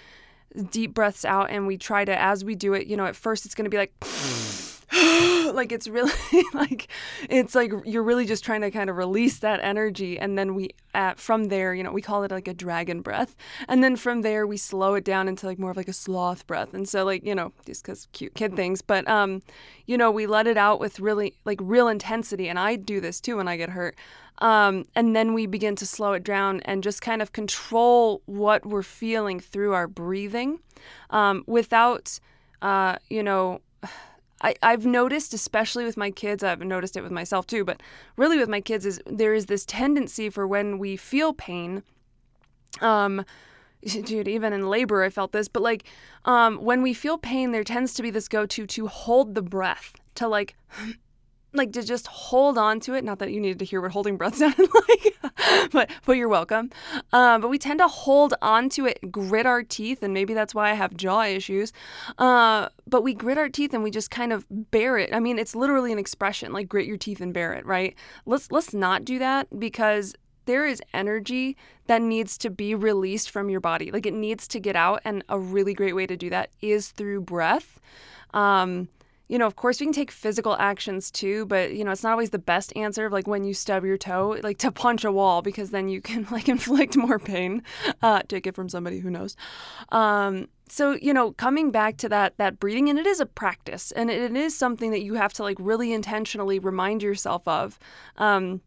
deep 0.71 0.95
breaths 0.95 1.25
out. 1.25 1.51
And 1.51 1.67
we 1.67 1.77
try 1.77 2.05
to, 2.05 2.17
as 2.21 2.45
we 2.45 2.55
do 2.55 2.73
it, 2.75 2.87
you 2.87 2.97
know, 2.97 3.07
at 3.07 3.17
first 3.17 3.45
it's 3.47 3.55
going 3.57 3.65
to 3.65 3.71
be 3.71 3.79
like, 3.79 3.93
like 5.53 5.71
it's 5.71 5.87
really 5.87 6.13
like 6.55 6.89
it's 7.29 7.55
like 7.55 7.73
you're 7.85 8.03
really 8.03 8.25
just 8.25 8.43
trying 8.43 8.63
to 8.63 8.71
kind 8.71 8.89
of 8.89 8.97
release 8.97 9.39
that 9.41 9.61
energy 9.63 10.19
and 10.19 10.39
then 10.39 10.55
we 10.55 10.71
at 10.95 11.19
from 11.21 11.45
there 11.45 11.75
you 11.75 11.83
know 11.83 11.93
we 11.93 12.01
call 12.01 12.23
it 12.23 12.31
like 12.31 12.49
a 12.49 12.55
dragon 12.55 13.03
breath 13.03 13.37
and 13.69 13.85
then 13.85 13.97
from 13.97 14.23
there 14.23 14.47
we 14.47 14.57
slow 14.57 14.95
it 14.95 15.05
down 15.05 15.29
into 15.29 15.45
like 15.45 15.59
more 15.59 15.71
of 15.71 15.77
like 15.77 15.89
a 15.89 15.93
sloth 15.93 16.47
breath 16.47 16.73
and 16.73 16.89
so 16.89 17.05
like 17.05 17.23
you 17.23 17.35
know 17.35 17.53
just 17.67 17.83
because 17.83 18.09
cute 18.13 18.35
kid 18.35 18.57
things 18.57 18.81
but 18.81 19.07
um 19.09 19.43
you 19.87 19.99
know 19.99 20.11
we 20.11 20.27
let 20.27 20.47
it 20.47 20.57
out 20.57 20.81
with 20.81 21.01
really 21.01 21.35
like 21.45 21.59
real 21.61 21.89
intensity 21.89 22.49
and 22.49 22.59
i 22.59 22.75
do 22.75 22.99
this 22.99 23.21
too 23.21 23.37
when 23.37 23.47
i 23.47 23.59
get 23.59 23.69
hurt 23.69 23.95
um, 24.41 24.85
and 24.95 25.17
then 25.17 25.35
we 25.35 25.47
begin 25.47 25.75
to 25.75 25.85
slow 25.85 26.13
it 26.13 26.23
down 26.23 26.61
and 26.61 26.85
just 26.85 27.03
kind 27.03 27.21
of 27.21 27.33
control 27.33 28.23
what 28.27 28.65
we're 28.65 28.85
feeling 28.85 29.41
through 29.41 29.73
our 29.73 29.89
breathing 29.89 30.61
um, 31.11 31.43
without 31.47 32.21
uh, 32.63 32.97
you 33.11 33.23
know 33.23 33.61
I, 34.41 34.55
I've 34.63 34.87
noticed, 34.87 35.35
especially 35.35 35.85
with 35.85 35.97
my 35.97 36.11
kids, 36.11 36.45
I've 36.45 36.61
noticed 36.61 36.97
it 36.97 37.03
with 37.03 37.13
myself 37.13 37.47
too, 37.47 37.65
but 37.65 37.83
really 38.17 38.39
with 38.39 38.49
my 38.49 38.61
kids, 38.61 38.87
is 38.87 39.01
there 39.07 39.35
is 39.35 39.47
this 39.47 39.65
tendency 39.65 40.31
for 40.31 40.47
when 40.47 40.79
we 40.79 40.97
feel 40.97 41.33
pain, 41.33 41.83
um, 42.81 43.25
dude, 43.83 44.29
even 44.29 44.53
in 44.53 44.69
labor, 44.69 45.03
I 45.03 45.11
felt 45.11 45.33
this, 45.33 45.49
but 45.49 45.63
like, 45.63 45.85
um, 46.25 46.59
when 46.59 46.83
we 46.83 46.95
feel 46.95 47.19
pain, 47.19 47.51
there 47.53 47.65
tends 47.65 47.95
to 47.95 48.03
be 48.03 48.11
this 48.11 48.29
go 48.29 48.47
to 48.47 48.67
to 48.67 48.87
hold 48.87 49.35
the 49.35 49.43
breath, 49.43 49.95
to 50.17 50.29
like 50.29 50.57
like 51.59 51.73
to 51.73 51.83
just 51.83 52.07
hold 52.07 52.57
on 52.57 52.81
to 52.81 52.95
it. 52.95 53.05
Not 53.05 53.19
that 53.19 53.31
you 53.31 53.41
needed 53.41 53.59
to 53.59 53.65
hear 53.65 53.81
what 53.81 53.91
holding 53.91 54.17
breath 54.17 54.37
sounded 54.39 54.69
like, 54.73 55.71
but 55.73 55.91
but 56.07 56.17
you're 56.17 56.29
welcome. 56.29 56.71
Um, 57.13 57.41
but 57.41 57.49
we 57.49 57.59
tend 57.59 57.81
to 57.81 57.89
hold 57.89 58.35
on 58.41 58.69
to 58.71 58.87
it, 58.87 59.13
grit 59.13 59.47
our 59.47 59.63
teeth, 59.63 60.03
and 60.03 60.15
maybe 60.15 60.35
that's 60.35 60.55
why 60.55 60.71
I 60.71 60.75
have 60.75 60.97
jaw 60.97 61.23
issues. 61.23 61.73
Uh, 62.17 62.69
but 62.87 63.03
we 63.03 63.15
grit 63.15 63.37
our 63.37 63.49
teeth 63.49 63.75
and 63.75 63.83
we 63.83 63.91
just 63.91 64.11
kind 64.11 64.33
of 64.33 64.47
bear 64.51 64.97
it. 64.97 65.13
I 65.13 65.21
mean, 65.21 65.39
it's 65.39 65.55
literally 65.55 65.93
an 65.93 65.99
expression, 65.99 66.53
like 66.53 66.69
grit 66.69 66.87
your 66.87 66.97
teeth 66.97 67.21
and 67.21 67.35
bear 67.35 67.53
it, 67.53 67.67
right? 67.67 67.95
Let's 68.25 68.51
let's 68.51 68.73
not 68.73 69.05
do 69.05 69.19
that 69.19 69.59
because 69.59 70.15
there 70.49 70.67
is 70.67 70.81
energy 70.95 71.59
that 71.89 72.01
needs 72.01 72.39
to 72.39 72.49
be 72.49 72.75
released 72.75 73.31
from 73.31 73.51
your 73.51 73.61
body. 73.61 73.91
Like 73.91 74.07
it 74.07 74.15
needs 74.15 74.49
to 74.49 74.59
get 74.59 74.77
out, 74.77 75.03
and 75.05 75.23
a 75.29 75.39
really 75.39 75.75
great 75.75 75.95
way 75.95 76.07
to 76.07 76.17
do 76.17 76.31
that 76.31 76.51
is 76.63 76.89
through 76.91 77.21
breath. 77.21 77.79
Um, 78.33 78.89
you 79.29 79.39
know, 79.39 79.47
of 79.47 79.57
course, 79.57 79.79
we 79.79 79.87
can 79.87 79.93
take 79.93 80.11
physical 80.11 80.57
actions 80.59 81.11
too, 81.11 81.47
but 81.47 81.75
you 81.75 81.85
know, 81.85 81.91
it's 81.91 82.03
not 82.03 82.13
always 82.13 82.31
the 82.31 82.39
best 82.39 82.75
answer. 82.77 83.11
Like 83.11 83.27
when 83.27 83.45
you 83.45 83.53
stub 83.55 83.85
your 83.85 83.99
toe, 83.99 84.39
like 84.43 84.59
to 84.59 84.73
punch 84.73 85.05
a 85.05 85.13
wall, 85.13 85.43
because 85.43 85.71
then 85.71 85.89
you 85.89 86.01
can 86.01 86.27
like 86.31 86.49
inflict 86.49 86.97
more 86.97 87.19
pain. 87.19 87.63
Uh, 88.03 88.23
take 88.29 88.47
it 88.47 88.55
from 88.55 88.69
somebody 88.69 89.01
who 89.01 89.11
knows. 89.11 89.37
Um, 89.91 90.49
so 90.69 90.93
you 90.93 91.13
know, 91.13 91.33
coming 91.33 91.71
back 91.71 91.99
to 91.99 92.09
that 92.09 92.37
that 92.39 92.59
breathing, 92.59 92.89
and 92.89 92.99
it 92.99 93.07
is 93.07 93.21
a 93.21 93.27
practice, 93.27 93.93
and 93.93 94.11
it 94.11 94.35
is 94.37 94.57
something 94.57 94.91
that 94.91 95.03
you 95.03 95.15
have 95.15 95.33
to 95.35 95.43
like 95.43 95.57
really 95.61 95.93
intentionally 95.93 96.59
remind 96.59 97.03
yourself 97.03 97.47
of. 97.47 97.79
Um, 98.17 98.63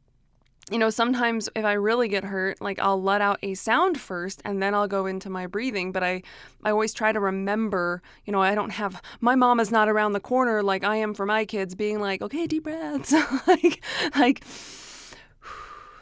you 0.71 0.79
know, 0.79 0.89
sometimes 0.89 1.49
if 1.55 1.65
I 1.65 1.73
really 1.73 2.07
get 2.07 2.23
hurt, 2.23 2.61
like 2.61 2.79
I'll 2.79 3.01
let 3.01 3.19
out 3.19 3.39
a 3.43 3.53
sound 3.55 3.99
first 3.99 4.41
and 4.45 4.63
then 4.63 4.73
I'll 4.73 4.87
go 4.87 5.05
into 5.05 5.29
my 5.29 5.45
breathing. 5.45 5.91
But 5.91 6.01
I, 6.03 6.23
I 6.63 6.71
always 6.71 6.93
try 6.93 7.11
to 7.11 7.19
remember, 7.19 8.01
you 8.25 8.31
know, 8.31 8.41
I 8.41 8.55
don't 8.55 8.71
have 8.71 9.01
my 9.19 9.35
mom 9.35 9.59
is 9.59 9.69
not 9.69 9.89
around 9.89 10.13
the 10.13 10.21
corner 10.21 10.63
like 10.63 10.83
I 10.85 10.95
am 10.95 11.13
for 11.13 11.25
my 11.25 11.43
kids, 11.43 11.75
being 11.75 11.99
like, 11.99 12.21
okay, 12.21 12.47
deep 12.47 12.63
breaths, 12.63 13.13
like, 13.47 13.83
like, 14.15 14.43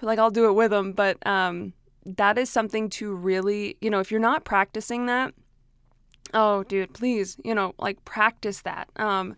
like 0.01 0.19
I'll 0.19 0.29
do 0.29 0.47
it 0.47 0.53
with 0.53 0.69
them. 0.69 0.93
But 0.93 1.25
um, 1.25 1.73
that 2.05 2.38
is 2.38 2.49
something 2.49 2.89
to 2.91 3.13
really, 3.15 3.75
you 3.81 3.89
know, 3.89 3.99
if 3.99 4.11
you're 4.11 4.19
not 4.19 4.45
practicing 4.45 5.07
that, 5.07 5.33
oh, 6.33 6.63
dude, 6.63 6.93
please, 6.93 7.38
you 7.43 7.55
know, 7.55 7.73
like 7.79 8.05
practice 8.05 8.61
that. 8.61 8.88
Um, 8.97 9.35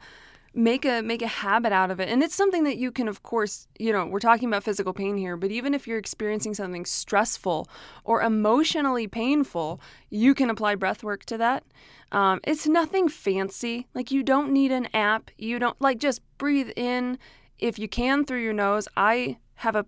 make 0.54 0.84
a 0.86 1.02
make 1.02 1.22
a 1.22 1.28
habit 1.28 1.72
out 1.72 1.92
of 1.92 2.00
it. 2.00 2.10
And 2.10 2.22
it's 2.22 2.36
something 2.36 2.64
that 2.66 2.78
you 2.78 2.92
can 2.92 3.08
of 3.08 3.24
course 3.24 3.68
you 3.80 3.92
know 3.92 4.06
we're 4.06 4.20
talking 4.20 4.48
about 4.48 4.64
physical 4.64 4.94
pain 4.94 5.18
here 5.18 5.38
but 5.38 5.52
even 5.52 5.74
if 5.74 5.88
you're 5.88 5.98
experiencing 5.98 6.54
something 6.54 6.86
stressful 6.86 7.68
or 8.04 8.22
emotionally 8.22 9.08
painful 9.08 9.80
you 10.10 10.34
can 10.34 10.50
apply 10.50 10.76
breath 10.76 11.04
work 11.04 11.26
to 11.26 11.38
that. 11.38 11.64
Um, 12.12 12.42
it's 12.44 12.68
nothing 12.68 13.08
fancy. 13.08 13.88
Like 13.94 14.12
you 14.12 14.24
don't 14.24 14.52
need 14.52 14.72
an 14.72 14.90
app. 14.94 15.32
You 15.38 15.60
don't 15.60 15.80
like 15.82 16.00
just 16.00 16.22
breathe 16.38 16.72
in. 16.76 17.18
If 17.60 17.80
you 17.80 17.88
can 17.88 18.26
through 18.26 18.42
your 18.42 18.54
nose 18.54 18.88
i 18.98 19.38
have 19.56 19.76
a 19.76 19.86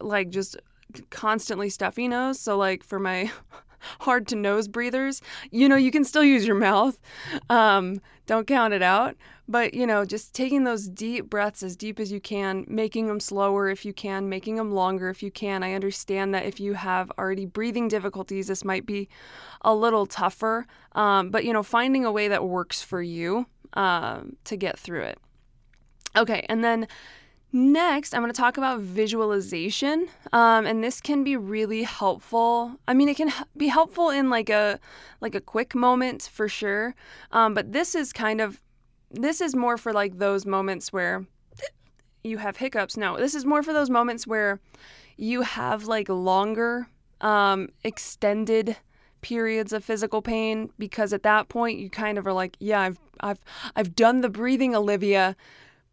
like 0.00 0.30
just 0.30 0.56
constantly 1.10 1.68
stuffy 1.68 2.08
nose. 2.08 2.38
So 2.40 2.56
like 2.56 2.82
for 2.82 2.98
my 2.98 3.30
hard 4.00 4.26
to 4.26 4.36
nose 4.36 4.68
breathers 4.68 5.20
you 5.50 5.68
know 5.68 5.76
you 5.76 5.90
can 5.90 6.04
still 6.04 6.24
use 6.24 6.46
your 6.46 6.56
mouth 6.56 6.98
um, 7.50 8.00
don't 8.26 8.46
count 8.46 8.74
it 8.74 8.82
out 8.82 9.16
but, 9.48 9.74
you 9.74 9.86
know, 9.86 10.04
just 10.04 10.34
taking 10.34 10.64
those 10.64 10.88
deep 10.88 11.30
breaths 11.30 11.62
as 11.62 11.76
deep 11.76 12.00
as 12.00 12.10
you 12.10 12.20
can, 12.20 12.64
making 12.68 13.06
them 13.06 13.20
slower 13.20 13.68
if 13.68 13.84
you 13.84 13.92
can, 13.92 14.28
making 14.28 14.56
them 14.56 14.72
longer 14.72 15.08
if 15.08 15.22
you 15.22 15.30
can. 15.30 15.62
I 15.62 15.74
understand 15.74 16.34
that 16.34 16.46
if 16.46 16.58
you 16.58 16.74
have 16.74 17.12
already 17.16 17.46
breathing 17.46 17.86
difficulties, 17.86 18.48
this 18.48 18.64
might 18.64 18.86
be 18.86 19.08
a 19.62 19.72
little 19.72 20.04
tougher. 20.04 20.66
Um, 20.92 21.30
but, 21.30 21.44
you 21.44 21.52
know, 21.52 21.62
finding 21.62 22.04
a 22.04 22.10
way 22.10 22.26
that 22.26 22.44
works 22.44 22.82
for 22.82 23.00
you 23.00 23.46
um, 23.74 24.36
to 24.44 24.56
get 24.56 24.78
through 24.78 25.02
it. 25.02 25.18
Okay, 26.16 26.44
and 26.48 26.64
then 26.64 26.88
Next, 27.52 28.12
I'm 28.12 28.20
going 28.20 28.32
to 28.32 28.36
talk 28.36 28.58
about 28.58 28.80
visualization, 28.80 30.08
um, 30.32 30.66
and 30.66 30.82
this 30.82 31.00
can 31.00 31.24
be 31.24 31.36
really 31.36 31.84
helpful. 31.84 32.72
I 32.88 32.92
mean, 32.92 33.08
it 33.08 33.16
can 33.16 33.32
be 33.56 33.68
helpful 33.68 34.10
in 34.10 34.28
like 34.28 34.50
a 34.50 34.78
like 35.20 35.34
a 35.34 35.40
quick 35.40 35.74
moment 35.74 36.28
for 36.32 36.48
sure, 36.48 36.94
um, 37.32 37.54
but 37.54 37.72
this 37.72 37.94
is 37.94 38.12
kind 38.12 38.40
of 38.40 38.60
this 39.10 39.40
is 39.40 39.54
more 39.54 39.78
for 39.78 39.92
like 39.92 40.18
those 40.18 40.44
moments 40.44 40.92
where 40.92 41.24
you 42.24 42.38
have 42.38 42.56
hiccups. 42.56 42.96
No, 42.96 43.16
this 43.16 43.34
is 43.34 43.44
more 43.44 43.62
for 43.62 43.72
those 43.72 43.88
moments 43.88 44.26
where 44.26 44.60
you 45.16 45.42
have 45.42 45.84
like 45.84 46.08
longer, 46.08 46.88
um, 47.20 47.68
extended 47.84 48.76
periods 49.22 49.72
of 49.72 49.84
physical 49.84 50.20
pain 50.20 50.70
because 50.78 51.12
at 51.12 51.22
that 51.22 51.48
point 51.48 51.78
you 51.78 51.88
kind 51.88 52.18
of 52.18 52.26
are 52.26 52.32
like, 52.32 52.56
yeah, 52.60 52.80
I've 52.80 52.98
I've 53.20 53.38
I've 53.74 53.94
done 53.94 54.20
the 54.20 54.28
breathing, 54.28 54.74
Olivia, 54.74 55.36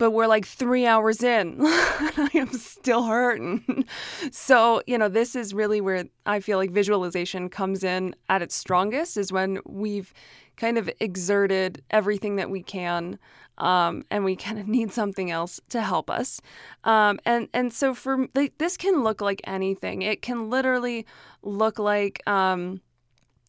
but 0.04 0.12
we're 0.12 0.28
like 0.28 0.46
three 0.46 0.86
hours 0.86 1.24
in. 1.24 1.56
I 1.62 2.30
am 2.34 2.52
still 2.52 3.04
hurting. 3.04 3.86
so, 4.34 4.82
you 4.86 4.98
know, 4.98 5.08
this 5.08 5.34
is 5.34 5.54
really 5.54 5.80
where 5.80 6.04
I 6.26 6.42
feel 6.42 6.58
like 6.58 6.72
visualization 6.72 7.48
comes 7.48 7.86
in 7.86 8.14
at 8.28 8.42
its 8.42 8.54
strongest 8.54 9.16
is 9.16 9.32
when 9.32 9.60
we've 9.66 10.14
kind 10.58 10.78
of 10.78 10.90
exerted 11.00 11.84
everything 11.90 12.36
that 12.36 12.50
we 12.50 12.62
can 12.62 13.18
um, 13.60 14.04
and 14.12 14.26
we 14.26 14.36
kind 14.36 14.60
of 14.60 14.68
need 14.68 14.92
something 14.92 15.32
else 15.32 15.62
to 15.70 15.82
help 15.82 16.10
us 16.10 16.42
um, 16.84 17.18
and 17.26 17.48
and 17.54 17.72
so 17.72 17.94
for 17.94 18.28
this 18.58 18.76
can 18.76 19.04
look 19.04 19.22
like 19.22 19.42
anything 19.46 20.02
it 20.02 20.22
can 20.22 20.50
literally 20.50 21.06
look 21.44 21.80
like 21.80 22.22
um, 22.28 22.82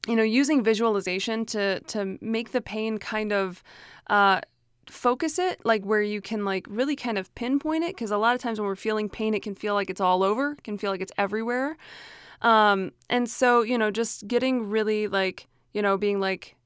you 0.06 0.14
know 0.14 0.22
using 0.22 0.62
visualization 0.62 1.44
to 1.46 1.80
to 1.80 2.16
make 2.20 2.52
the 2.52 2.60
pain 2.60 2.98
kind 2.98 3.32
of 3.32 3.62
uh, 4.08 4.40
focus 4.88 5.38
it 5.38 5.60
like 5.64 5.84
where 5.84 6.02
you 6.02 6.20
can 6.20 6.44
like 6.44 6.66
really 6.68 6.96
kind 6.96 7.18
of 7.18 7.34
pinpoint 7.34 7.84
it 7.84 7.94
because 7.94 8.10
a 8.10 8.18
lot 8.18 8.34
of 8.34 8.40
times 8.40 8.58
when 8.58 8.66
we're 8.66 8.76
feeling 8.76 9.08
pain 9.08 9.34
it 9.34 9.42
can 9.42 9.54
feel 9.54 9.74
like 9.74 9.90
it's 9.90 10.00
all 10.00 10.22
over 10.22 10.52
it 10.52 10.64
can 10.64 10.78
feel 10.78 10.90
like 10.90 11.00
it's 11.00 11.12
everywhere 11.18 11.76
um, 12.42 12.92
and 13.08 13.28
so 13.28 13.62
you 13.62 13.78
know 13.78 13.90
just 13.90 14.26
getting 14.28 14.68
really 14.68 15.08
like 15.08 15.48
you 15.72 15.82
know 15.82 15.96
being 15.96 16.20
like 16.20 16.56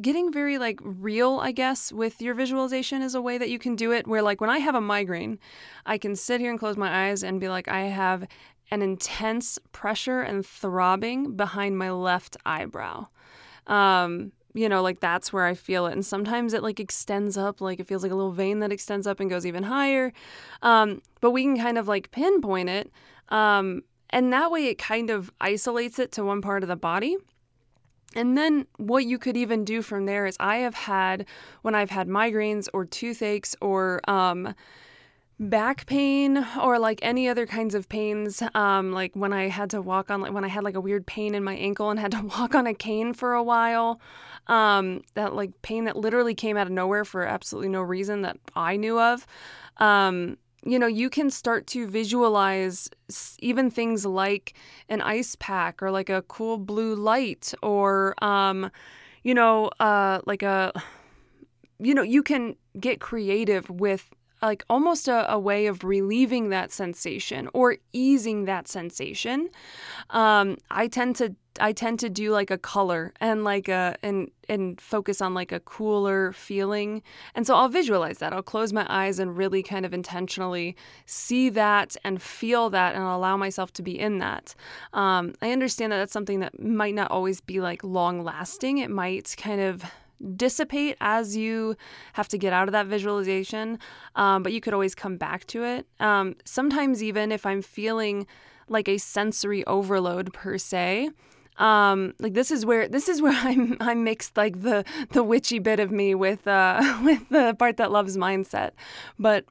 getting 0.00 0.32
very 0.32 0.58
like 0.58 0.78
real, 0.82 1.40
I 1.42 1.52
guess, 1.52 1.92
with 1.92 2.22
your 2.22 2.34
visualization 2.34 3.02
is 3.02 3.14
a 3.14 3.22
way 3.22 3.38
that 3.38 3.50
you 3.50 3.58
can 3.58 3.76
do 3.76 3.92
it. 3.92 4.06
Where 4.06 4.22
like 4.22 4.40
when 4.40 4.50
I 4.50 4.58
have 4.58 4.74
a 4.74 4.80
migraine, 4.80 5.38
I 5.86 5.98
can 5.98 6.14
sit 6.14 6.40
here 6.40 6.50
and 6.50 6.58
close 6.58 6.76
my 6.76 7.08
eyes 7.08 7.22
and 7.22 7.40
be 7.40 7.48
like, 7.48 7.68
I 7.68 7.82
have 7.82 8.26
an 8.70 8.82
intense 8.82 9.58
pressure 9.72 10.20
and 10.20 10.44
throbbing 10.44 11.36
behind 11.36 11.78
my 11.78 11.90
left 11.90 12.36
eyebrow. 12.44 13.08
Um, 13.66 14.32
you 14.54 14.68
know, 14.68 14.82
like 14.82 15.00
that's 15.00 15.32
where 15.32 15.44
I 15.44 15.54
feel 15.54 15.86
it. 15.86 15.92
And 15.92 16.04
sometimes 16.04 16.54
it 16.54 16.62
like 16.62 16.80
extends 16.80 17.36
up, 17.36 17.60
like 17.60 17.80
it 17.80 17.86
feels 17.86 18.02
like 18.02 18.12
a 18.12 18.14
little 18.14 18.32
vein 18.32 18.60
that 18.60 18.72
extends 18.72 19.06
up 19.06 19.20
and 19.20 19.28
goes 19.28 19.46
even 19.46 19.62
higher. 19.62 20.12
Um, 20.62 21.02
but 21.20 21.30
we 21.30 21.42
can 21.42 21.58
kind 21.58 21.78
of 21.78 21.88
like 21.88 22.10
pinpoint 22.10 22.68
it. 22.68 22.90
Um, 23.28 23.82
and 24.10 24.32
that 24.32 24.50
way 24.50 24.66
it 24.66 24.78
kind 24.78 25.10
of 25.10 25.30
isolates 25.40 25.98
it 25.98 26.12
to 26.12 26.24
one 26.24 26.40
part 26.40 26.62
of 26.62 26.68
the 26.68 26.76
body. 26.76 27.16
And 28.14 28.38
then 28.38 28.66
what 28.78 29.04
you 29.04 29.18
could 29.18 29.36
even 29.36 29.64
do 29.64 29.82
from 29.82 30.06
there 30.06 30.26
is 30.26 30.36
I 30.40 30.56
have 30.58 30.74
had 30.74 31.26
when 31.62 31.74
I've 31.74 31.90
had 31.90 32.08
migraines 32.08 32.68
or 32.72 32.86
toothaches 32.86 33.54
or 33.60 34.00
um, 34.08 34.54
back 35.40 35.86
pain 35.86 36.44
or 36.60 36.78
like 36.78 36.98
any 37.02 37.28
other 37.28 37.46
kinds 37.46 37.74
of 37.74 37.88
pains 37.88 38.42
um, 38.54 38.92
like 38.92 39.14
when 39.14 39.32
i 39.32 39.48
had 39.48 39.70
to 39.70 39.80
walk 39.80 40.10
on 40.10 40.20
like 40.20 40.32
when 40.32 40.44
i 40.44 40.48
had 40.48 40.64
like 40.64 40.74
a 40.74 40.80
weird 40.80 41.06
pain 41.06 41.34
in 41.34 41.44
my 41.44 41.54
ankle 41.54 41.90
and 41.90 42.00
had 42.00 42.10
to 42.10 42.22
walk 42.38 42.54
on 42.54 42.66
a 42.66 42.74
cane 42.74 43.12
for 43.12 43.34
a 43.34 43.42
while 43.42 44.00
um, 44.48 45.02
that 45.14 45.34
like 45.34 45.50
pain 45.62 45.84
that 45.84 45.96
literally 45.96 46.34
came 46.34 46.56
out 46.56 46.66
of 46.66 46.72
nowhere 46.72 47.04
for 47.04 47.24
absolutely 47.24 47.68
no 47.68 47.80
reason 47.80 48.22
that 48.22 48.36
i 48.56 48.76
knew 48.76 48.98
of 48.98 49.26
um, 49.78 50.36
you 50.64 50.78
know, 50.78 50.86
you 50.86 51.08
can 51.08 51.30
start 51.30 51.66
to 51.68 51.86
visualize 51.86 52.90
even 53.38 53.70
things 53.70 54.04
like 54.04 54.54
an 54.88 55.00
ice 55.00 55.36
pack 55.38 55.82
or 55.82 55.90
like 55.90 56.10
a 56.10 56.22
cool 56.22 56.58
blue 56.58 56.94
light 56.94 57.54
or, 57.62 58.14
um, 58.22 58.70
you 59.22 59.34
know, 59.34 59.70
uh, 59.80 60.20
like 60.26 60.42
a, 60.42 60.72
you 61.78 61.94
know, 61.94 62.02
you 62.02 62.22
can 62.22 62.56
get 62.78 63.00
creative 63.00 63.70
with 63.70 64.10
like 64.42 64.64
almost 64.70 65.08
a, 65.08 65.30
a, 65.32 65.38
way 65.38 65.66
of 65.66 65.84
relieving 65.84 66.50
that 66.50 66.72
sensation 66.72 67.48
or 67.52 67.76
easing 67.92 68.44
that 68.44 68.68
sensation. 68.68 69.48
Um, 70.10 70.58
I 70.70 70.88
tend 70.88 71.16
to 71.16 71.34
I 71.60 71.72
tend 71.72 71.98
to 72.00 72.08
do 72.08 72.30
like 72.30 72.50
a 72.50 72.58
color 72.58 73.12
and 73.20 73.42
like 73.42 73.68
a 73.68 73.96
and 74.02 74.30
and 74.48 74.80
focus 74.80 75.20
on 75.20 75.34
like 75.34 75.52
a 75.52 75.60
cooler 75.60 76.32
feeling. 76.32 77.02
And 77.34 77.46
so 77.46 77.54
I'll 77.54 77.68
visualize 77.68 78.18
that. 78.18 78.32
I'll 78.32 78.42
close 78.42 78.72
my 78.72 78.86
eyes 78.88 79.18
and 79.18 79.36
really 79.36 79.62
kind 79.62 79.84
of 79.84 79.92
intentionally 79.92 80.76
see 81.06 81.48
that 81.50 81.96
and 82.04 82.22
feel 82.22 82.70
that 82.70 82.94
and 82.94 83.04
allow 83.04 83.36
myself 83.36 83.72
to 83.74 83.82
be 83.82 83.98
in 83.98 84.18
that. 84.18 84.54
Um, 84.92 85.34
I 85.42 85.50
understand 85.50 85.92
that 85.92 85.98
that's 85.98 86.12
something 86.12 86.40
that 86.40 86.62
might 86.62 86.94
not 86.94 87.10
always 87.10 87.40
be 87.40 87.60
like 87.60 87.82
long 87.84 88.22
lasting. 88.22 88.78
It 88.78 88.90
might 88.90 89.34
kind 89.36 89.60
of 89.60 89.84
dissipate 90.36 90.96
as 91.00 91.36
you 91.36 91.76
have 92.14 92.28
to 92.28 92.38
get 92.38 92.52
out 92.52 92.68
of 92.68 92.72
that 92.72 92.86
visualization, 92.86 93.78
um, 94.16 94.42
but 94.42 94.52
you 94.52 94.60
could 94.60 94.72
always 94.72 94.94
come 94.94 95.16
back 95.16 95.46
to 95.46 95.64
it. 95.64 95.86
Um, 96.00 96.36
sometimes, 96.44 97.02
even 97.02 97.32
if 97.32 97.46
I'm 97.46 97.62
feeling 97.62 98.26
like 98.68 98.88
a 98.88 98.98
sensory 98.98 99.64
overload 99.66 100.32
per 100.32 100.58
se, 100.58 101.10
um, 101.56 102.14
like 102.20 102.34
this 102.34 102.50
is 102.50 102.64
where 102.64 102.88
this 102.88 103.08
is 103.08 103.20
where 103.20 103.32
I'm 103.42 103.76
I'm 103.80 104.04
mixed 104.04 104.36
like 104.36 104.62
the 104.62 104.84
the 105.10 105.22
witchy 105.22 105.58
bit 105.58 105.80
of 105.80 105.90
me 105.90 106.14
with 106.14 106.46
uh, 106.46 106.98
with 107.04 107.28
the 107.28 107.54
part 107.58 107.76
that 107.76 107.90
loves 107.90 108.16
mindset, 108.16 108.72
but 109.18 109.44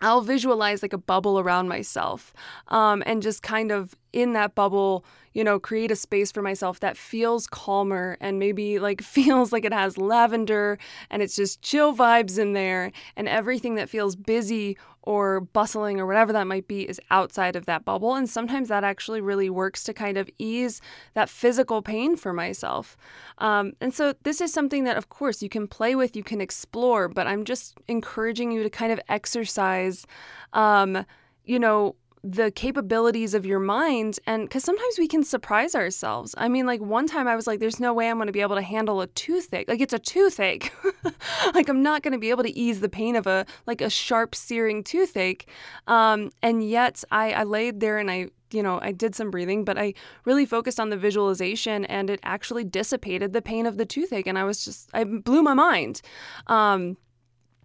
I'll 0.00 0.20
visualize 0.20 0.82
like 0.82 0.92
a 0.92 0.98
bubble 0.98 1.38
around 1.38 1.68
myself 1.68 2.34
um, 2.68 3.04
and 3.06 3.22
just 3.22 3.42
kind 3.42 3.70
of 3.70 3.94
in 4.12 4.32
that 4.34 4.54
bubble, 4.54 5.04
you 5.32 5.42
know, 5.42 5.58
create 5.58 5.90
a 5.90 5.96
space 5.96 6.30
for 6.30 6.42
myself 6.42 6.80
that 6.80 6.96
feels 6.96 7.46
calmer 7.46 8.16
and 8.20 8.38
maybe 8.38 8.78
like 8.78 9.02
feels 9.02 9.52
like 9.52 9.64
it 9.64 9.72
has 9.72 9.98
lavender 9.98 10.78
and 11.10 11.22
it's 11.22 11.36
just 11.36 11.62
chill 11.62 11.94
vibes 11.94 12.38
in 12.38 12.52
there. 12.52 12.92
And 13.16 13.28
everything 13.28 13.74
that 13.76 13.88
feels 13.88 14.16
busy 14.16 14.76
or 15.04 15.40
bustling 15.40 15.98
or 15.98 16.06
whatever 16.06 16.32
that 16.32 16.46
might 16.46 16.68
be 16.68 16.88
is 16.88 17.00
outside 17.10 17.56
of 17.56 17.66
that 17.66 17.84
bubble. 17.84 18.14
And 18.14 18.28
sometimes 18.28 18.68
that 18.68 18.84
actually 18.84 19.20
really 19.20 19.50
works 19.50 19.82
to 19.84 19.92
kind 19.92 20.16
of 20.16 20.30
ease 20.38 20.80
that 21.14 21.28
physical 21.28 21.82
pain 21.82 22.16
for 22.16 22.32
myself. 22.32 22.96
Um, 23.38 23.72
and 23.80 23.92
so 23.92 24.14
this 24.22 24.40
is 24.40 24.52
something 24.52 24.84
that, 24.84 24.96
of 24.96 25.08
course, 25.08 25.42
you 25.42 25.48
can 25.48 25.66
play 25.66 25.94
with, 25.96 26.14
you 26.14 26.22
can 26.22 26.40
explore, 26.40 27.08
but 27.08 27.26
I'm 27.26 27.44
just 27.44 27.74
encouraging 27.88 28.52
you 28.52 28.62
to 28.62 28.70
kind 28.70 28.92
of 28.92 29.00
exercise. 29.08 30.06
Um, 30.52 31.04
you 31.44 31.58
know, 31.58 31.96
the 32.24 32.50
capabilities 32.52 33.34
of 33.34 33.44
your 33.44 33.58
mind 33.58 34.18
and 34.26 34.44
because 34.44 34.62
sometimes 34.62 34.96
we 34.96 35.08
can 35.08 35.24
surprise 35.24 35.74
ourselves 35.74 36.34
i 36.38 36.48
mean 36.48 36.66
like 36.66 36.80
one 36.80 37.06
time 37.06 37.26
i 37.26 37.34
was 37.34 37.48
like 37.48 37.58
there's 37.58 37.80
no 37.80 37.92
way 37.92 38.08
i'm 38.08 38.16
going 38.16 38.28
to 38.28 38.32
be 38.32 38.40
able 38.40 38.54
to 38.54 38.62
handle 38.62 39.00
a 39.00 39.08
toothache 39.08 39.68
like 39.68 39.80
it's 39.80 39.92
a 39.92 39.98
toothache 39.98 40.72
like 41.54 41.68
i'm 41.68 41.82
not 41.82 42.02
going 42.02 42.12
to 42.12 42.18
be 42.18 42.30
able 42.30 42.44
to 42.44 42.56
ease 42.56 42.80
the 42.80 42.88
pain 42.88 43.16
of 43.16 43.26
a 43.26 43.44
like 43.66 43.80
a 43.80 43.90
sharp 43.90 44.34
searing 44.34 44.84
toothache 44.84 45.48
um, 45.88 46.30
and 46.42 46.68
yet 46.68 47.02
I, 47.10 47.32
I 47.32 47.42
laid 47.42 47.80
there 47.80 47.98
and 47.98 48.10
i 48.10 48.28
you 48.54 48.62
know, 48.62 48.78
I 48.82 48.92
did 48.92 49.14
some 49.14 49.30
breathing, 49.30 49.64
but 49.64 49.78
I 49.78 49.94
really 50.26 50.44
focused 50.46 50.78
on 50.78 50.90
the 50.90 50.96
visualization 50.98 51.86
and 51.86 52.10
it 52.10 52.20
actually 52.22 52.64
dissipated 52.64 53.32
the 53.32 53.40
pain 53.40 53.64
of 53.64 53.78
the 53.78 53.86
toothache. 53.86 54.26
And 54.26 54.38
I 54.38 54.44
was 54.44 54.64
just, 54.64 54.90
I 54.92 55.04
blew 55.04 55.42
my 55.42 55.54
mind. 55.54 56.02
Um, 56.48 56.98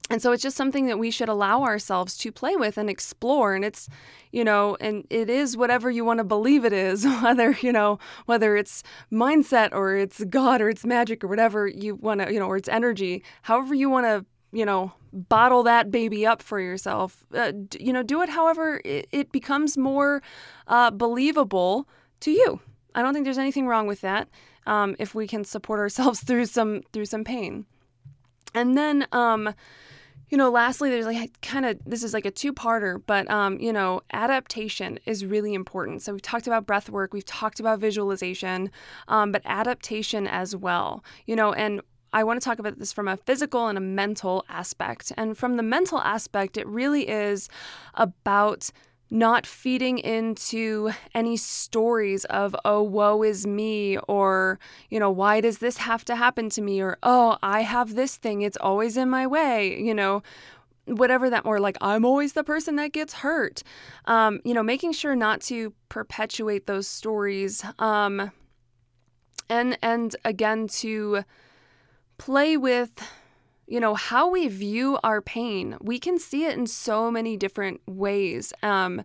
and 0.10 0.22
so 0.22 0.32
it's 0.32 0.44
just 0.44 0.56
something 0.56 0.88
that 0.88 1.00
we 1.00 1.12
should 1.12 1.30
allow 1.30 1.64
ourselves 1.64 2.18
to 2.18 2.32
play 2.32 2.56
with 2.56 2.78
and 2.78 2.90
explore. 2.90 3.56
And 3.56 3.66
it's 3.66 3.90
you 4.32 4.44
know 4.44 4.78
and 4.80 5.06
it 5.10 5.30
is 5.30 5.58
whatever 5.58 5.90
you 5.90 6.06
want 6.06 6.20
to 6.20 6.24
believe 6.24 6.66
it 6.66 6.74
is 6.74 7.06
whether 7.22 7.52
you 7.62 7.72
know 7.72 8.00
whether 8.26 8.56
it's 8.56 8.84
mindset 9.12 9.70
or 9.72 9.96
it's 9.96 10.24
god 10.26 10.62
or 10.62 10.70
it's 10.70 10.86
magic 10.86 11.24
or 11.24 11.28
whatever 11.28 11.66
you 11.66 11.96
want 11.96 12.22
to 12.22 12.32
you 12.32 12.40
know 12.40 12.48
or 12.48 12.58
it's 12.58 12.68
energy 12.68 13.24
however 13.44 13.74
you 13.74 13.90
want 13.90 14.06
to 14.06 14.26
you 14.52 14.66
know 14.66 14.92
bottle 15.14 15.64
that 15.64 15.92
baby 15.92 16.26
up 16.26 16.42
for 16.42 16.60
yourself 16.60 17.26
uh, 17.34 17.54
you 17.80 17.94
know 17.94 18.04
do 18.04 18.22
it 18.22 18.28
however 18.28 18.82
it, 18.84 19.08
it 19.12 19.32
becomes 19.32 19.78
more 19.78 20.22
uh, 20.68 20.92
believable 20.92 21.88
to 22.22 22.32
you. 22.32 22.60
I 22.96 23.02
don't 23.02 23.14
think 23.14 23.26
there's 23.26 23.38
anything 23.38 23.68
wrong 23.68 23.88
with 23.88 24.02
that 24.02 24.28
um, 24.66 24.96
if 25.00 25.14
we 25.14 25.28
can 25.28 25.44
support 25.44 25.80
ourselves 25.80 26.20
through 26.26 26.46
some 26.46 26.82
through 26.94 27.06
some 27.06 27.24
pain. 27.24 27.66
And 28.54 28.78
then 28.78 29.08
um, 29.12 29.54
you 30.30 30.38
know, 30.38 30.50
lastly, 30.50 30.90
there's 30.90 31.06
like 31.06 31.40
kind 31.42 31.66
of 31.66 31.80
this 31.86 32.04
is 32.04 32.14
like 32.14 32.26
a 32.26 32.32
two-parter, 32.32 33.02
but 33.06 33.30
um, 33.30 33.60
you 33.60 33.72
know, 33.72 34.02
adaptation 34.12 35.00
is 35.06 35.26
really 35.26 35.54
important. 35.54 36.02
So 36.02 36.12
we've 36.12 36.22
talked 36.22 36.48
about 36.48 36.66
breath 36.66 36.90
work, 36.90 37.14
we've 37.14 37.26
talked 37.26 37.60
about 37.60 37.80
visualization, 37.80 38.70
um, 39.08 39.32
but 39.32 39.42
adaptation 39.46 40.28
as 40.28 40.56
well. 40.56 41.04
You 41.26 41.36
know, 41.36 41.54
and 41.54 41.82
I 42.14 42.24
want 42.24 42.42
to 42.42 42.46
talk 42.46 42.60
about 42.60 42.80
this 42.80 42.94
from 42.94 43.08
a 43.08 43.18
physical 43.18 43.68
and 43.68 43.78
a 43.78 43.82
mental 43.82 44.46
aspect. 44.50 45.12
And 45.18 45.38
from 45.38 45.58
the 45.58 45.64
mental 45.64 46.00
aspect, 46.00 46.58
it 46.58 46.68
really 46.68 47.08
is 47.08 47.50
about 47.94 48.70
not 49.10 49.46
feeding 49.46 49.98
into 49.98 50.92
any 51.16 51.38
stories 51.38 52.26
of, 52.26 52.56
oh, 52.66 52.84
woe 52.84 53.24
is 53.24 53.48
me, 53.48 53.98
or, 54.08 54.60
you 54.89 55.00
know, 55.00 55.10
why 55.10 55.39
does 55.41 55.60
this 55.60 55.78
have 55.78 56.04
to 56.06 56.15
happen 56.15 56.50
to 56.50 56.62
me, 56.62 56.82
or, 56.82 56.98
oh, 57.04 57.38
I 57.41 57.62
have 57.62 57.96
this 57.96 58.17
thing, 58.17 58.41
it's 58.41 58.58
always 58.58 58.98
in 58.98 59.10
my 59.10 59.26
way, 59.26 59.80
you 59.82 59.93
know, 59.93 60.24
whatever 60.86 61.30
that, 61.30 61.46
or 61.46 61.60
like, 61.60 61.78
I'm 61.82 62.06
always 62.06 62.34
the 62.34 62.43
person 62.43 62.76
that 62.78 62.93
gets 62.93 63.13
hurt. 63.13 63.63
Um, 64.06 64.39
you 64.43 64.54
know, 64.54 64.63
making 64.63 64.93
sure 64.93 65.15
not 65.15 65.41
to 65.41 65.74
perpetuate 65.89 66.65
those 66.65 66.88
stories. 66.88 67.63
Um, 67.80 68.32
and, 69.50 69.78
and 69.82 70.15
again, 70.24 70.67
to 70.67 71.24
play 72.17 72.58
with 72.58 72.91
you 73.67 73.80
know 73.80 73.93
how 73.93 74.30
we 74.30 74.47
view 74.47 74.97
our 75.03 75.21
pain 75.21 75.77
we 75.82 75.99
can 75.99 76.17
see 76.17 76.45
it 76.45 76.58
in 76.58 76.65
so 76.67 77.12
many 77.12 77.38
different 77.38 77.82
ways. 77.86 78.53
Um, 78.63 79.03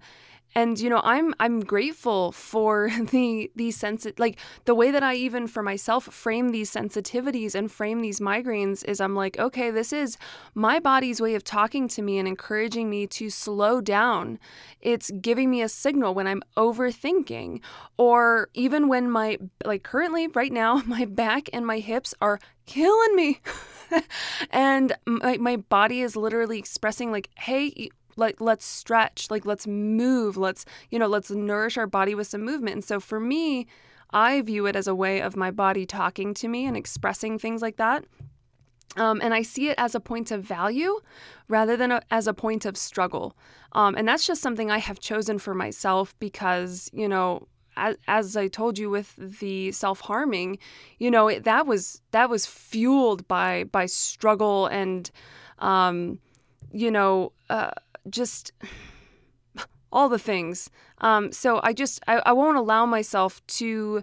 and 0.55 0.81
you 0.81 0.89
know 0.89 1.01
i'm 1.05 1.35
i'm 1.41 1.61
grateful 1.61 2.33
for 2.33 2.91
the 3.11 3.51
the 3.57 3.71
sense 3.71 4.07
like 4.19 4.39
the 4.65 4.75
way 4.75 4.91
that 4.91 5.03
i 5.03 5.15
even 5.15 5.47
for 5.47 5.63
myself 5.63 6.05
frame 6.05 6.51
these 6.51 6.71
sensitivities 6.71 7.55
and 7.55 7.71
frame 7.71 8.01
these 8.01 8.21
migraines 8.21 8.85
is 8.85 9.01
i'm 9.01 9.15
like 9.15 9.39
okay 9.39 9.71
this 9.71 9.93
is 9.93 10.17
my 10.55 10.79
body's 10.79 11.21
way 11.21 11.35
of 11.35 11.45
talking 11.45 11.89
to 11.89 12.03
me 12.03 12.19
and 12.19 12.29
encouraging 12.29 12.91
me 12.91 13.07
to 13.07 13.31
slow 13.31 13.81
down. 13.81 14.39
It's 14.81 15.11
giving 15.21 15.51
me 15.51 15.63
a 15.63 15.69
signal 15.69 16.15
when 16.15 16.27
i'm 16.27 16.43
overthinking 16.57 17.61
or 17.97 18.49
even 18.55 18.89
when 18.89 19.11
my 19.11 19.39
like 19.65 19.83
currently 19.83 20.29
right 20.29 20.53
now 20.53 20.83
my 20.87 21.05
back 21.05 21.49
and 21.53 21.67
my 21.67 21.79
hips 21.79 22.15
are 22.21 22.39
killing 22.67 23.17
me. 23.17 23.41
And 24.51 24.95
my, 25.05 25.37
my 25.37 25.57
body 25.57 26.01
is 26.01 26.17
literally 26.17 26.59
expressing 26.59 27.13
like 27.13 27.29
hey 27.37 27.91
like 28.17 28.41
let's 28.41 28.65
stretch 28.65 29.31
like 29.31 29.45
let's 29.45 29.67
move 29.67 30.37
let's 30.37 30.65
you 30.91 30.99
know 30.99 31.07
let's 31.07 31.31
nourish 31.31 31.77
our 31.77 31.87
body 31.87 32.15
with 32.15 32.27
some 32.27 32.43
movement 32.43 32.75
and 32.75 32.85
so 32.85 33.01
for 33.01 33.21
me 33.21 33.67
i 34.11 34.41
view 34.43 34.67
it 34.67 34.77
as 34.77 34.87
a 34.87 34.95
way 34.95 35.21
of 35.21 35.37
my 35.37 35.51
body 35.51 35.87
talking 35.87 36.35
to 36.35 36.49
me 36.49 36.67
and 36.67 36.77
expressing 36.77 37.39
things 37.39 37.63
like 37.63 37.77
that 37.77 38.05
um, 38.97 39.21
and 39.23 39.33
I 39.33 39.43
see 39.43 39.69
it 39.69 39.79
as 39.79 39.95
a 39.95 40.01
point 40.01 40.31
of 40.31 40.43
value 40.43 41.01
rather 41.49 41.77
than 41.77 41.93
a, 41.93 42.03
as 42.11 42.27
a 42.27 42.35
point 42.35 42.67
of 42.67 42.77
struggle. 42.77 43.37
Um, 43.73 43.95
and 43.95 44.07
that's 44.07 44.27
just 44.27 44.43
something 44.43 44.71
I 44.71 44.79
have 44.79 45.01
chosen 45.01 45.39
for 45.39 45.55
myself 45.55 46.15
because, 46.19 46.91
you 46.93 47.09
know, 47.09 47.49
as, 47.77 47.97
as 48.07 48.37
I 48.37 48.49
told 48.49 48.79
you 48.79 48.91
with 48.91 49.15
the 49.17 49.73
self 49.73 50.01
harming, 50.01 50.59
you 50.99 51.11
know, 51.11 51.29
it, 51.29 51.45
that 51.45 51.67
was 51.67 52.03
that 52.11 52.29
was 52.29 52.45
fueled 52.45 53.27
by 53.29 53.65
by 53.65 53.87
struggle 53.87 54.67
and, 54.67 55.11
um, 55.59 56.19
you 56.71 56.91
know, 56.91 57.33
uh, 57.49 57.71
just 58.09 58.53
all 59.93 60.09
the 60.09 60.19
things. 60.19 60.71
Um, 60.99 61.33
so 61.33 61.61
I 61.63 61.73
just 61.73 62.01
I, 62.07 62.23
I 62.27 62.33
won't 62.33 62.57
allow 62.57 62.87
myself 62.87 63.45
to 63.59 64.03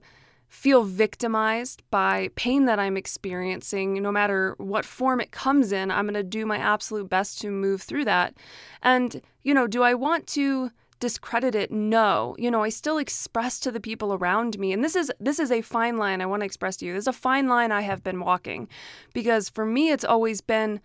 feel 0.49 0.83
victimized 0.83 1.83
by 1.91 2.29
pain 2.35 2.65
that 2.65 2.79
I'm 2.79 2.97
experiencing, 2.97 4.01
no 4.01 4.11
matter 4.11 4.55
what 4.57 4.83
form 4.83 5.21
it 5.21 5.31
comes 5.31 5.71
in. 5.71 5.91
I'm 5.91 6.05
going 6.05 6.15
to 6.15 6.23
do 6.23 6.45
my 6.45 6.57
absolute 6.57 7.07
best 7.07 7.39
to 7.41 7.51
move 7.51 7.83
through 7.83 8.05
that. 8.05 8.33
And, 8.81 9.21
you 9.43 9.53
know, 9.53 9.67
do 9.67 9.83
I 9.83 9.93
want 9.93 10.25
to 10.27 10.71
discredit 10.99 11.55
it 11.55 11.71
no 11.71 12.35
you 12.37 12.51
know 12.51 12.61
i 12.61 12.67
still 12.67 12.97
express 12.97 13.57
to 13.57 13.71
the 13.71 13.79
people 13.79 14.13
around 14.13 14.59
me 14.59 14.73
and 14.73 14.83
this 14.83 14.97
is 14.97 15.09
this 15.17 15.39
is 15.39 15.49
a 15.49 15.61
fine 15.61 15.95
line 15.97 16.21
i 16.21 16.25
want 16.25 16.41
to 16.41 16.45
express 16.45 16.75
to 16.75 16.85
you 16.85 16.91
there's 16.91 17.07
a 17.07 17.13
fine 17.13 17.47
line 17.47 17.71
i 17.71 17.79
have 17.79 18.03
been 18.03 18.19
walking 18.19 18.67
because 19.13 19.47
for 19.47 19.65
me 19.65 19.91
it's 19.91 20.03
always 20.03 20.41
been 20.41 20.81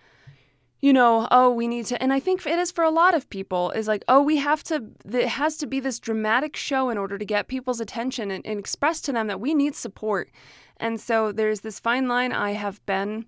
you 0.85 0.93
know, 0.93 1.27
oh, 1.31 1.49
we 1.49 1.67
need 1.67 1.87
to, 1.87 2.03
and 2.03 2.13
I 2.13 2.21
think 2.21 2.45
it 2.45 2.59
is 2.59 2.71
for 2.71 2.85
a 2.85 2.91
lot 2.91 3.15
of 3.15 3.31
people, 3.31 3.71
is 3.71 3.89
like, 3.89 4.05
oh, 4.07 4.21
we 4.21 4.37
have 4.37 4.63
to, 4.65 4.85
it 5.11 5.29
has 5.29 5.57
to 5.57 5.67
be 5.67 5.81
this 5.81 5.99
dramatic 5.99 6.57
show 6.57 6.91
in 6.91 6.99
order 6.99 7.17
to 7.17 7.25
get 7.25 7.49
people's 7.49 7.81
attention 7.81 8.31
and, 8.31 8.47
and 8.47 8.59
express 8.59 9.01
to 9.01 9.13
them 9.13 9.27
that 9.29 9.41
we 9.41 9.55
need 9.55 9.75
support. 9.75 10.31
And 10.77 11.01
so 11.01 11.33
there's 11.33 11.61
this 11.61 11.81
fine 11.81 12.07
line 12.07 12.33
I 12.33 12.51
have 12.51 12.85
been. 12.85 13.25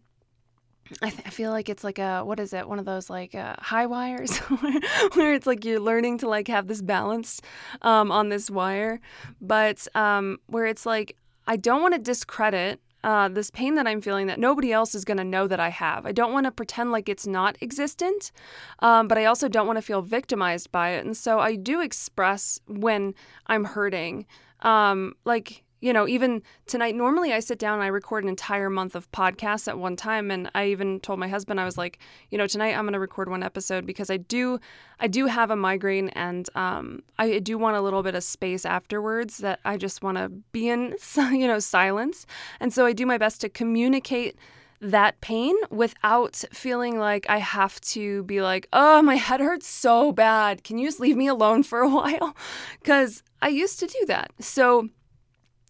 I, 1.00 1.08
th- 1.08 1.22
I 1.24 1.30
feel 1.30 1.50
like 1.50 1.70
it's 1.70 1.82
like 1.82 1.98
a 1.98 2.24
what 2.24 2.38
is 2.38 2.52
it 2.52 2.68
one 2.68 2.78
of 2.78 2.84
those 2.84 3.08
like 3.08 3.34
uh, 3.34 3.56
high 3.58 3.86
wires 3.86 4.36
where 5.14 5.32
it's 5.32 5.46
like 5.46 5.64
you're 5.64 5.80
learning 5.80 6.18
to 6.18 6.28
like 6.28 6.46
have 6.46 6.68
this 6.68 6.80
balance 6.80 7.40
um, 7.82 8.12
on 8.12 8.28
this 8.28 8.48
wire 8.48 9.00
but 9.40 9.84
um, 9.96 10.38
where 10.46 10.64
it's 10.66 10.86
like 10.86 11.16
I 11.48 11.56
don't 11.56 11.82
want 11.82 11.94
to 11.94 12.00
discredit 12.00 12.80
uh, 13.06 13.28
this 13.28 13.50
pain 13.50 13.76
that 13.76 13.86
I'm 13.86 14.00
feeling 14.00 14.26
that 14.26 14.40
nobody 14.40 14.72
else 14.72 14.92
is 14.92 15.04
going 15.04 15.18
to 15.18 15.24
know 15.24 15.46
that 15.46 15.60
I 15.60 15.68
have. 15.68 16.04
I 16.06 16.10
don't 16.10 16.32
want 16.32 16.44
to 16.46 16.50
pretend 16.50 16.90
like 16.90 17.08
it's 17.08 17.26
not 17.26 17.56
existent, 17.60 18.32
um, 18.80 19.06
but 19.06 19.16
I 19.16 19.26
also 19.26 19.48
don't 19.48 19.68
want 19.68 19.76
to 19.76 19.82
feel 19.82 20.02
victimized 20.02 20.72
by 20.72 20.90
it. 20.90 21.06
And 21.06 21.16
so 21.16 21.38
I 21.38 21.54
do 21.54 21.80
express 21.80 22.60
when 22.66 23.14
I'm 23.46 23.64
hurting. 23.64 24.26
Um, 24.62 25.14
like 25.24 25.62
you 25.86 25.92
know, 25.92 26.08
even 26.08 26.42
tonight, 26.66 26.96
normally 26.96 27.32
I 27.32 27.38
sit 27.38 27.60
down 27.60 27.74
and 27.74 27.82
I 27.84 27.86
record 27.86 28.24
an 28.24 28.28
entire 28.28 28.68
month 28.68 28.96
of 28.96 29.08
podcasts 29.12 29.68
at 29.68 29.78
one 29.78 29.94
time. 29.94 30.32
And 30.32 30.50
I 30.52 30.66
even 30.66 30.98
told 30.98 31.20
my 31.20 31.28
husband, 31.28 31.60
I 31.60 31.64
was 31.64 31.78
like, 31.78 32.00
you 32.28 32.36
know, 32.36 32.48
tonight 32.48 32.76
I'm 32.76 32.82
going 32.86 32.94
to 32.94 32.98
record 32.98 33.30
one 33.30 33.44
episode 33.44 33.86
because 33.86 34.10
I 34.10 34.16
do, 34.16 34.58
I 34.98 35.06
do 35.06 35.26
have 35.26 35.52
a 35.52 35.54
migraine 35.54 36.08
and 36.08 36.50
um, 36.56 37.04
I 37.20 37.38
do 37.38 37.56
want 37.56 37.76
a 37.76 37.80
little 37.80 38.02
bit 38.02 38.16
of 38.16 38.24
space 38.24 38.66
afterwards 38.66 39.38
that 39.38 39.60
I 39.64 39.76
just 39.76 40.02
want 40.02 40.18
to 40.18 40.28
be 40.50 40.68
in, 40.68 40.96
you 41.16 41.46
know, 41.46 41.60
silence. 41.60 42.26
And 42.58 42.74
so 42.74 42.84
I 42.84 42.92
do 42.92 43.06
my 43.06 43.16
best 43.16 43.40
to 43.42 43.48
communicate 43.48 44.36
that 44.80 45.20
pain 45.20 45.54
without 45.70 46.42
feeling 46.52 46.98
like 46.98 47.30
I 47.30 47.38
have 47.38 47.80
to 47.82 48.24
be 48.24 48.42
like, 48.42 48.66
oh, 48.72 49.02
my 49.02 49.14
head 49.14 49.38
hurts 49.38 49.68
so 49.68 50.10
bad. 50.10 50.64
Can 50.64 50.78
you 50.78 50.88
just 50.88 50.98
leave 50.98 51.16
me 51.16 51.28
alone 51.28 51.62
for 51.62 51.78
a 51.78 51.88
while? 51.94 52.36
Because 52.80 53.22
I 53.40 53.48
used 53.50 53.78
to 53.78 53.86
do 53.86 54.04
that. 54.08 54.32
So, 54.40 54.88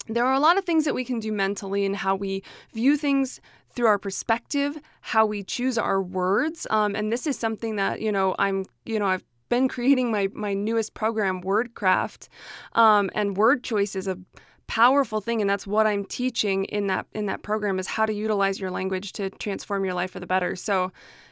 there 0.08 0.24
are 0.24 0.34
a 0.34 0.40
lot 0.40 0.58
of 0.58 0.64
things 0.64 0.84
that 0.84 0.94
we 0.94 1.04
can 1.04 1.20
do 1.20 1.32
mentally 1.32 1.84
and 1.84 1.96
how 1.96 2.14
we 2.14 2.42
view 2.72 2.96
things 2.96 3.40
through 3.74 3.86
our 3.86 3.98
perspective, 3.98 4.80
how 5.02 5.26
we 5.26 5.42
choose 5.42 5.76
our 5.76 6.02
words. 6.02 6.66
Um, 6.70 6.96
and 6.96 7.12
this 7.12 7.26
is 7.26 7.38
something 7.38 7.76
that, 7.76 8.00
you 8.00 8.10
know, 8.10 8.34
I'm, 8.38 8.64
you 8.84 8.98
know, 8.98 9.06
I've 9.06 9.24
been 9.48 9.68
creating 9.76 10.10
my, 10.10 10.28
my 10.32 10.54
newest 10.54 10.94
program, 10.94 11.42
WordCraft. 11.42 12.28
Um, 12.72 13.10
and 13.14 13.36
word 13.36 13.62
choice 13.62 13.94
is 13.94 14.08
a 14.08 14.18
powerful 14.66 15.20
thing 15.20 15.40
and 15.40 15.48
that's 15.48 15.64
what 15.64 15.86
I'm 15.86 16.04
teaching 16.04 16.64
in 16.64 16.88
that 16.88 17.06
in 17.12 17.26
that 17.26 17.42
program 17.42 17.78
is 17.78 17.86
how 17.86 18.04
to 18.04 18.12
utilize 18.12 18.58
your 18.58 18.72
language 18.72 19.12
to 19.12 19.30
transform 19.30 19.84
your 19.84 19.94
life 19.94 20.10
for 20.10 20.18
the 20.18 20.26
better. 20.26 20.56
So 20.56 20.90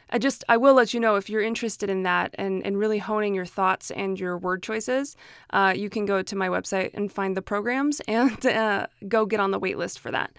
I 0.09 0.19
just 0.19 0.43
I 0.47 0.57
will 0.57 0.75
let 0.75 0.93
you 0.93 0.99
know 0.99 1.15
if 1.15 1.29
you're 1.29 1.41
interested 1.41 1.89
in 1.89 2.03
that 2.03 2.35
and 2.37 2.65
and 2.65 2.77
really 2.77 2.99
honing 2.99 3.33
your 3.33 3.45
thoughts 3.45 3.91
and 3.91 4.19
your 4.19 4.37
word 4.37 4.63
choices. 4.63 5.15
Uh, 5.51 5.73
you 5.75 5.89
can 5.89 6.05
go 6.05 6.21
to 6.21 6.35
my 6.35 6.47
website 6.47 6.91
and 6.93 7.11
find 7.11 7.35
the 7.35 7.41
programs 7.41 7.99
and 8.07 8.45
uh, 8.45 8.87
go 9.07 9.25
get 9.25 9.39
on 9.39 9.51
the 9.51 9.59
wait 9.59 9.77
list 9.77 9.99
for 9.99 10.11
that. 10.11 10.35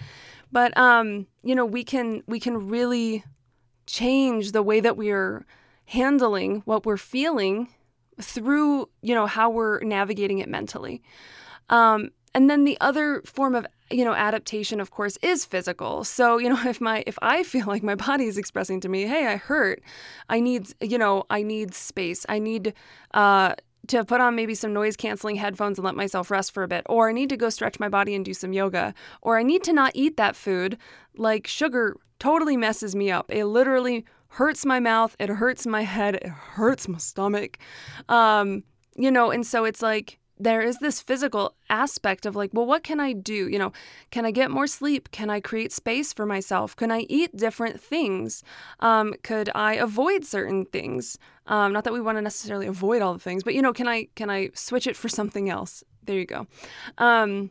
But 0.53 0.77
um, 0.77 1.27
you 1.43 1.55
know 1.55 1.67
we 1.67 1.85
can 1.85 2.23
we 2.27 2.41
can 2.41 2.69
really 2.69 3.25
change 3.87 4.53
the 4.53 4.63
way 4.63 4.81
that 4.81 4.97
we 4.97 5.11
are 5.11 5.47
handling 5.87 6.63
what 6.65 6.85
we're 6.85 6.97
feeling 6.97 7.69
through 8.21 8.89
you 9.03 9.15
know 9.15 9.27
how 9.27 9.51
we're 9.51 9.81
navigating 9.81 10.39
it 10.39 10.49
mentally. 10.49 11.03
Um, 11.69 12.11
and 12.37 12.51
then 12.51 12.65
the 12.65 12.77
other 12.81 13.23
form 13.25 13.55
of 13.55 13.67
you 13.91 14.05
know 14.05 14.13
adaptation 14.13 14.81
of 14.81 14.91
course 14.91 15.17
is 15.23 15.45
physical. 15.45 16.05
So 16.05 16.39
you 16.39 16.49
know 16.49 16.61
if 16.73 16.81
my 16.81 17.03
if 17.07 17.19
i 17.23 17.43
feel 17.43 17.67
like 17.67 17.83
my 17.83 17.97
body 17.97 18.27
is 18.27 18.39
expressing 18.39 18.81
to 18.81 18.89
me 18.89 19.07
hey 19.07 19.27
i 19.27 19.37
hurt. 19.37 19.83
I 20.29 20.39
need 20.41 20.69
you 20.81 20.99
know 20.99 21.25
i 21.31 21.43
need 21.43 21.75
space. 21.75 22.25
I 22.29 22.39
need 22.39 22.75
uh 23.15 23.55
to 23.89 24.05
put 24.05 24.21
on 24.21 24.35
maybe 24.35 24.55
some 24.55 24.73
noise 24.73 24.97
canceling 24.97 25.37
headphones 25.37 25.79
and 25.79 25.85
let 25.85 25.95
myself 25.95 26.31
rest 26.31 26.53
for 26.53 26.65
a 26.65 26.69
bit 26.69 26.85
or 26.89 27.09
i 27.09 27.13
need 27.13 27.29
to 27.29 27.37
go 27.37 27.49
stretch 27.49 27.79
my 27.79 27.89
body 27.89 28.17
and 28.17 28.25
do 28.25 28.35
some 28.35 28.53
yoga 28.53 28.93
or 29.23 29.39
i 29.39 29.45
need 29.45 29.63
to 29.63 29.73
not 29.73 29.93
eat 29.95 30.17
that 30.17 30.35
food 30.35 30.77
like 31.17 31.47
sugar 31.47 31.97
totally 32.19 32.57
messes 32.57 32.95
me 32.97 33.11
up. 33.11 33.31
It 33.31 33.47
literally 33.47 34.05
hurts 34.29 34.67
my 34.67 34.81
mouth. 34.81 35.17
It 35.19 35.29
hurts 35.29 35.67
my 35.67 35.83
head. 35.83 36.17
It 36.17 36.29
hurts 36.29 36.89
my 36.89 36.99
stomach. 36.99 37.59
Um 38.09 38.65
you 38.99 39.11
know 39.11 39.31
and 39.31 39.47
so 39.47 39.65
it's 39.65 39.83
like 39.83 40.19
there 40.39 40.61
is 40.61 40.79
this 40.79 41.01
physical 41.01 41.55
aspect 41.71 42.27
of 42.27 42.37
like, 42.37 42.51
well, 42.53 42.67
what 42.67 42.83
can 42.83 43.01
I 43.01 43.13
do? 43.13 43.49
You 43.49 43.59
know, 43.59 43.73
can 44.11 44.25
I 44.27 44.31
get 44.31 44.51
more 44.51 44.67
sleep? 44.67 45.11
Can 45.11 45.31
I 45.31 45.41
create 45.41 45.73
space 45.73 46.13
for 46.13 46.27
myself? 46.27 46.77
Can 46.77 46.91
I 46.91 47.01
eat 47.09 47.37
different 47.37 47.81
things? 47.81 48.43
Um, 48.81 49.15
could 49.23 49.51
I 49.55 49.75
avoid 49.75 50.25
certain 50.25 50.65
things? 50.67 51.19
Um, 51.47 51.73
not 51.73 51.85
that 51.85 51.93
we 51.93 52.01
want 52.01 52.19
to 52.19 52.23
necessarily 52.23 52.67
avoid 52.67 53.03
all 53.03 53.13
the 53.13 53.19
things, 53.19 53.43
but 53.43 53.55
you 53.55 53.63
know, 53.63 53.73
can 53.73 53.89
I 53.89 54.09
can 54.15 54.31
I 54.31 54.51
switch 54.55 54.87
it 54.87 54.97
for 54.97 55.09
something 55.09 55.49
else? 55.49 55.83
There 56.05 56.19
you 56.19 56.27
go. 56.27 56.47
Um, 56.99 57.51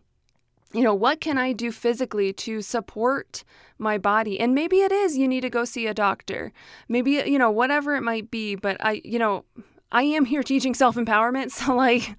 you 0.73 0.81
know, 0.81 0.93
what 0.93 1.21
can 1.21 1.37
I 1.37 1.53
do 1.53 1.71
physically 1.71 2.33
to 2.33 2.61
support 2.61 3.43
my 3.77 3.97
body? 3.97 4.39
And 4.39 4.53
maybe 4.53 4.81
it 4.81 4.91
is 4.91 5.17
you 5.17 5.27
need 5.27 5.41
to 5.41 5.49
go 5.49 5.63
see 5.63 5.87
a 5.87 5.93
doctor. 5.93 6.51
Maybe, 6.89 7.11
you 7.25 7.39
know, 7.39 7.49
whatever 7.49 7.95
it 7.95 8.01
might 8.01 8.29
be, 8.29 8.55
but 8.55 8.77
I, 8.81 9.01
you 9.05 9.17
know, 9.17 9.45
I 9.91 10.03
am 10.03 10.25
here 10.25 10.43
teaching 10.43 10.73
self-empowerment, 10.73 11.51
so 11.51 11.75
like 11.75 12.15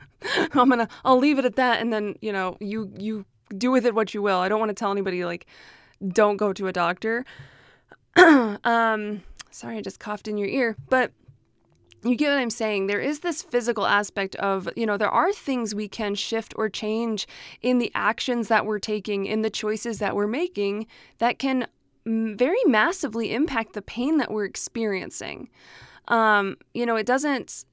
I'm 0.55 0.71
to 0.71 0.89
I'll 1.05 1.19
leave 1.19 1.39
it 1.39 1.45
at 1.45 1.57
that 1.57 1.81
and 1.81 1.93
then, 1.93 2.17
you 2.21 2.33
know, 2.33 2.57
you 2.61 2.93
you 2.99 3.25
do 3.57 3.71
with 3.71 3.87
it 3.87 3.95
what 3.95 4.15
you 4.15 4.23
will. 4.23 4.39
I 4.39 4.49
don't 4.49 4.61
want 4.61 4.71
to 4.71 4.75
tell 4.75 4.91
anybody 4.91 5.25
like 5.25 5.47
don't 6.07 6.37
go 6.37 6.53
to 6.53 6.67
a 6.67 6.73
doctor. 6.73 7.25
um 8.17 9.23
sorry, 9.51 9.79
I 9.79 9.81
just 9.83 10.01
coughed 10.01 10.29
in 10.29 10.37
your 10.37 10.49
ear, 10.49 10.77
but 10.89 11.13
you 12.03 12.15
get 12.17 12.31
what 12.31 12.39
I'm 12.39 12.51
saying. 12.51 12.87
There 12.87 13.01
is 13.01 13.21
this 13.21 13.43
physical 13.43 13.87
aspect 13.87 14.37
of, 14.37 14.69
you 14.77 14.87
know, 14.87 14.97
there 14.97 15.11
are 15.11 15.33
things 15.33 15.75
we 15.75 15.89
can 15.89 16.15
shift 16.15 16.55
or 16.57 16.69
change 16.69 17.27
in 17.63 17.79
the 17.79 17.91
actions 17.95 18.49
that 18.49 18.65
we're 18.65 18.79
taking, 18.79 19.27
in 19.27 19.43
the 19.43 19.51
choices 19.51 19.99
that 19.99 20.15
we're 20.15 20.27
making 20.27 20.87
that 21.19 21.39
can 21.39 21.67
very 22.07 22.63
massively 22.67 23.35
impact 23.35 23.73
the 23.73 23.83
pain 23.83 24.19
that 24.19 24.31
we're 24.31 24.45
experiencing 24.45 25.49
um, 26.09 26.57
you 26.75 26.87
know, 26.87 26.97
it 26.97 27.07
doesn't 27.07 27.65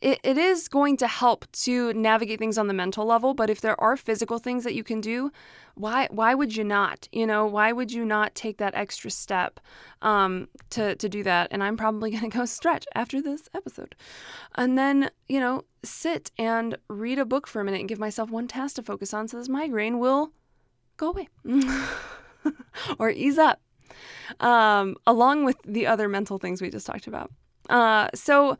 it, 0.00 0.20
it 0.22 0.38
is 0.38 0.68
going 0.68 0.96
to 0.98 1.08
help 1.08 1.50
to 1.50 1.92
navigate 1.92 2.38
things 2.38 2.56
on 2.56 2.68
the 2.68 2.74
mental 2.74 3.04
level 3.04 3.34
but 3.34 3.50
if 3.50 3.60
there 3.60 3.80
are 3.80 3.96
physical 3.96 4.38
things 4.38 4.62
that 4.62 4.74
you 4.74 4.84
can 4.84 5.00
do 5.00 5.32
why 5.78 6.08
why 6.10 6.34
would 6.34 6.56
you 6.56 6.64
not? 6.64 7.08
You 7.12 7.26
know 7.26 7.46
why 7.46 7.72
would 7.72 7.92
you 7.92 8.04
not 8.04 8.34
take 8.34 8.58
that 8.58 8.74
extra 8.74 9.10
step 9.10 9.60
um, 10.02 10.48
to, 10.70 10.96
to 10.96 11.08
do 11.08 11.22
that? 11.22 11.48
And 11.50 11.62
i'm 11.62 11.76
probably 11.76 12.10
going 12.16 12.28
to 12.30 12.36
go 12.36 12.44
stretch 12.44 12.84
after 12.94 13.22
this 13.22 13.48
episode. 13.54 13.94
And 14.56 14.76
then 14.76 15.10
you 15.28 15.40
know 15.40 15.64
sit 15.84 16.30
and 16.36 16.76
read 16.88 17.18
a 17.18 17.24
book 17.24 17.46
for 17.46 17.60
a 17.60 17.64
minute 17.64 17.80
and 17.80 17.88
give 17.88 18.00
myself 18.00 18.30
one 18.30 18.48
task 18.48 18.76
to 18.76 18.82
focus 18.82 19.14
on 19.14 19.28
so 19.28 19.38
this 19.38 19.48
migraine 19.48 20.00
will 20.00 20.32
go 20.96 21.10
away 21.10 21.28
or 22.98 23.10
ease 23.10 23.38
up 23.38 23.60
um, 24.40 24.96
along 25.06 25.44
with 25.44 25.56
the 25.64 25.86
other 25.86 26.08
mental 26.08 26.38
things 26.38 26.60
we 26.60 26.68
just 26.68 26.86
talked 26.86 27.06
about 27.06 27.30
uh, 27.68 28.08
so, 28.14 28.58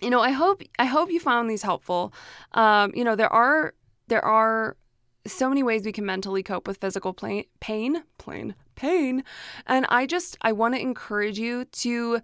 you 0.00 0.10
know, 0.10 0.20
I 0.20 0.30
hope 0.30 0.62
I 0.78 0.84
hope 0.84 1.10
you 1.10 1.20
found 1.20 1.50
these 1.50 1.62
helpful. 1.62 2.12
Um, 2.52 2.92
you 2.94 3.04
know, 3.04 3.16
there 3.16 3.32
are 3.32 3.74
there 4.08 4.24
are 4.24 4.76
so 5.26 5.48
many 5.48 5.62
ways 5.62 5.84
we 5.84 5.92
can 5.92 6.04
mentally 6.04 6.42
cope 6.42 6.68
with 6.68 6.78
physical 6.78 7.12
pain, 7.14 7.44
pain, 7.60 8.04
plain 8.18 8.54
pain, 8.74 9.24
and 9.66 9.86
I 9.88 10.06
just 10.06 10.36
I 10.42 10.52
want 10.52 10.74
to 10.74 10.80
encourage 10.80 11.38
you 11.38 11.64
to 11.64 12.20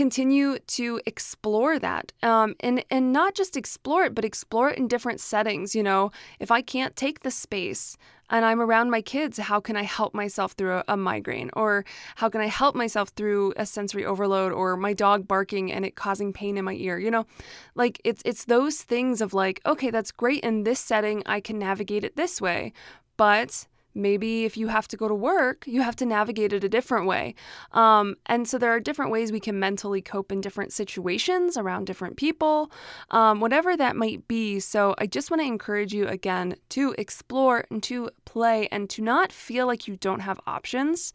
continue 0.00 0.58
to 0.60 0.98
explore 1.04 1.78
that 1.78 2.10
um, 2.22 2.54
and 2.60 2.82
and 2.90 3.12
not 3.12 3.34
just 3.34 3.54
explore 3.54 4.04
it 4.04 4.14
but 4.14 4.24
explore 4.24 4.70
it 4.70 4.78
in 4.78 4.88
different 4.88 5.20
settings 5.20 5.74
you 5.74 5.82
know? 5.82 6.10
If 6.38 6.50
i 6.50 6.62
can't 6.62 6.96
take 6.96 7.20
the 7.20 7.30
space 7.30 7.98
and 8.30 8.46
i'm 8.46 8.62
around 8.62 8.88
my 8.88 9.02
kids 9.02 9.36
how 9.36 9.60
can 9.60 9.76
i 9.76 9.82
help 9.82 10.14
myself 10.14 10.52
through 10.52 10.76
a, 10.78 10.84
a 10.88 10.96
migraine? 10.96 11.50
Or 11.52 11.84
how 12.16 12.30
can 12.30 12.40
i 12.40 12.46
help 12.46 12.74
myself 12.74 13.10
through 13.10 13.52
a 13.58 13.66
sensory 13.66 14.06
overload 14.06 14.52
or 14.52 14.74
my 14.78 14.94
dog 14.94 15.28
barking 15.28 15.70
and 15.70 15.84
it 15.84 15.96
causing 15.96 16.32
pain 16.32 16.56
in 16.56 16.64
my 16.64 16.76
ear 16.86 16.98
you 16.98 17.10
know? 17.10 17.26
Like 17.74 18.00
it's 18.02 18.22
it's 18.24 18.46
those 18.46 18.80
things 18.80 19.20
of 19.20 19.34
like 19.34 19.60
okay 19.66 19.90
that's 19.90 20.12
great 20.12 20.42
in 20.42 20.62
this 20.62 20.80
setting 20.80 21.22
i 21.26 21.40
can 21.40 21.58
navigate 21.58 22.04
it 22.04 22.16
this 22.16 22.40
way 22.40 22.72
but 23.18 23.66
Maybe 24.00 24.44
if 24.44 24.56
you 24.56 24.68
have 24.68 24.88
to 24.88 24.96
go 24.96 25.08
to 25.08 25.14
work, 25.14 25.64
you 25.66 25.82
have 25.82 25.96
to 25.96 26.06
navigate 26.06 26.52
it 26.52 26.64
a 26.64 26.68
different 26.68 27.06
way. 27.06 27.34
Um, 27.72 28.16
and 28.26 28.48
so 28.48 28.58
there 28.58 28.70
are 28.70 28.80
different 28.80 29.10
ways 29.10 29.30
we 29.30 29.40
can 29.40 29.58
mentally 29.58 30.02
cope 30.02 30.32
in 30.32 30.40
different 30.40 30.72
situations 30.72 31.56
around 31.56 31.86
different 31.86 32.16
people, 32.16 32.70
um, 33.10 33.40
whatever 33.40 33.76
that 33.76 33.96
might 33.96 34.26
be. 34.28 34.60
So 34.60 34.94
I 34.98 35.06
just 35.06 35.30
want 35.30 35.40
to 35.42 35.46
encourage 35.46 35.92
you 35.92 36.06
again 36.06 36.56
to 36.70 36.94
explore 36.98 37.64
and 37.70 37.82
to 37.84 38.10
play 38.24 38.68
and 38.72 38.88
to 38.90 39.02
not 39.02 39.32
feel 39.32 39.66
like 39.66 39.86
you 39.86 39.96
don't 39.96 40.20
have 40.20 40.40
options. 40.46 41.12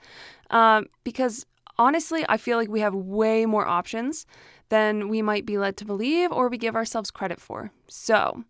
Um, 0.50 0.88
because 1.04 1.46
honestly, 1.78 2.26
I 2.30 2.38
feel 2.38 2.58
like 2.58 2.70
we 2.70 2.82
have 2.82 2.94
way 2.96 3.46
more 3.46 3.68
options 3.68 4.26
than 4.70 5.10
we 5.10 5.22
might 5.22 5.46
be 5.46 5.58
led 5.58 5.78
to 5.78 5.86
believe 5.86 6.32
or 6.32 6.50
we 6.50 6.58
give 6.58 6.76
ourselves 6.76 7.12
credit 7.12 7.40
for. 7.40 7.72
So, 7.88 8.44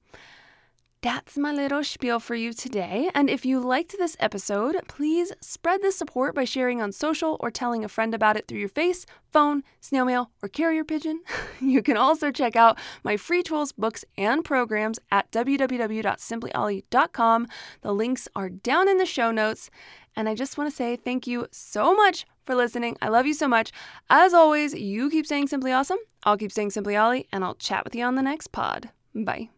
that's 1.05 1.37
my 1.37 1.51
little 1.51 1.83
spiel 1.83 2.19
for 2.19 2.33
you 2.33 2.51
today. 2.51 3.11
And 3.13 3.29
if 3.29 3.45
you 3.45 3.59
liked 3.59 3.95
this 3.95 4.17
episode, 4.19 4.75
please 4.87 5.31
spread 5.39 5.83
the 5.83 5.91
support 5.91 6.33
by 6.33 6.45
sharing 6.45 6.81
on 6.81 6.91
social 6.91 7.37
or 7.41 7.51
telling 7.51 7.85
a 7.85 7.87
friend 7.87 8.15
about 8.15 8.37
it 8.37 8.47
through 8.47 8.57
your 8.57 8.69
face, 8.69 9.05
phone, 9.31 9.61
snail 9.79 10.05
mail, 10.05 10.31
or 10.41 10.49
carrier 10.49 10.83
pigeon. 10.83 11.21
you 11.61 11.83
can 11.83 11.95
also 11.95 12.31
check 12.31 12.55
out 12.55 12.79
my 13.03 13.17
free 13.17 13.43
tools, 13.43 13.71
books, 13.71 14.03
and 14.17 14.43
programs 14.43 14.97
at 15.11 15.31
www.simplyolly.com. 15.31 17.47
The 17.81 17.93
links 17.93 18.27
are 18.35 18.49
down 18.49 18.89
in 18.89 18.97
the 18.97 19.05
show 19.05 19.29
notes. 19.29 19.69
And 20.15 20.27
I 20.27 20.33
just 20.33 20.57
want 20.57 20.71
to 20.71 20.75
say 20.75 20.95
thank 20.95 21.27
you 21.27 21.45
so 21.51 21.93
much 21.93 22.25
for 22.47 22.55
listening. 22.55 22.97
I 22.99 23.09
love 23.09 23.27
you 23.27 23.35
so 23.35 23.47
much. 23.47 23.71
As 24.09 24.33
always, 24.33 24.73
you 24.73 25.11
keep 25.11 25.27
saying 25.27 25.49
simply 25.49 25.71
awesome. 25.71 25.99
I'll 26.23 26.35
keep 26.35 26.51
saying 26.51 26.71
simply 26.71 26.97
Olly, 26.97 27.27
and 27.31 27.43
I'll 27.43 27.53
chat 27.53 27.83
with 27.83 27.93
you 27.93 28.05
on 28.05 28.15
the 28.15 28.23
next 28.23 28.51
pod. 28.51 28.89
Bye. 29.13 29.49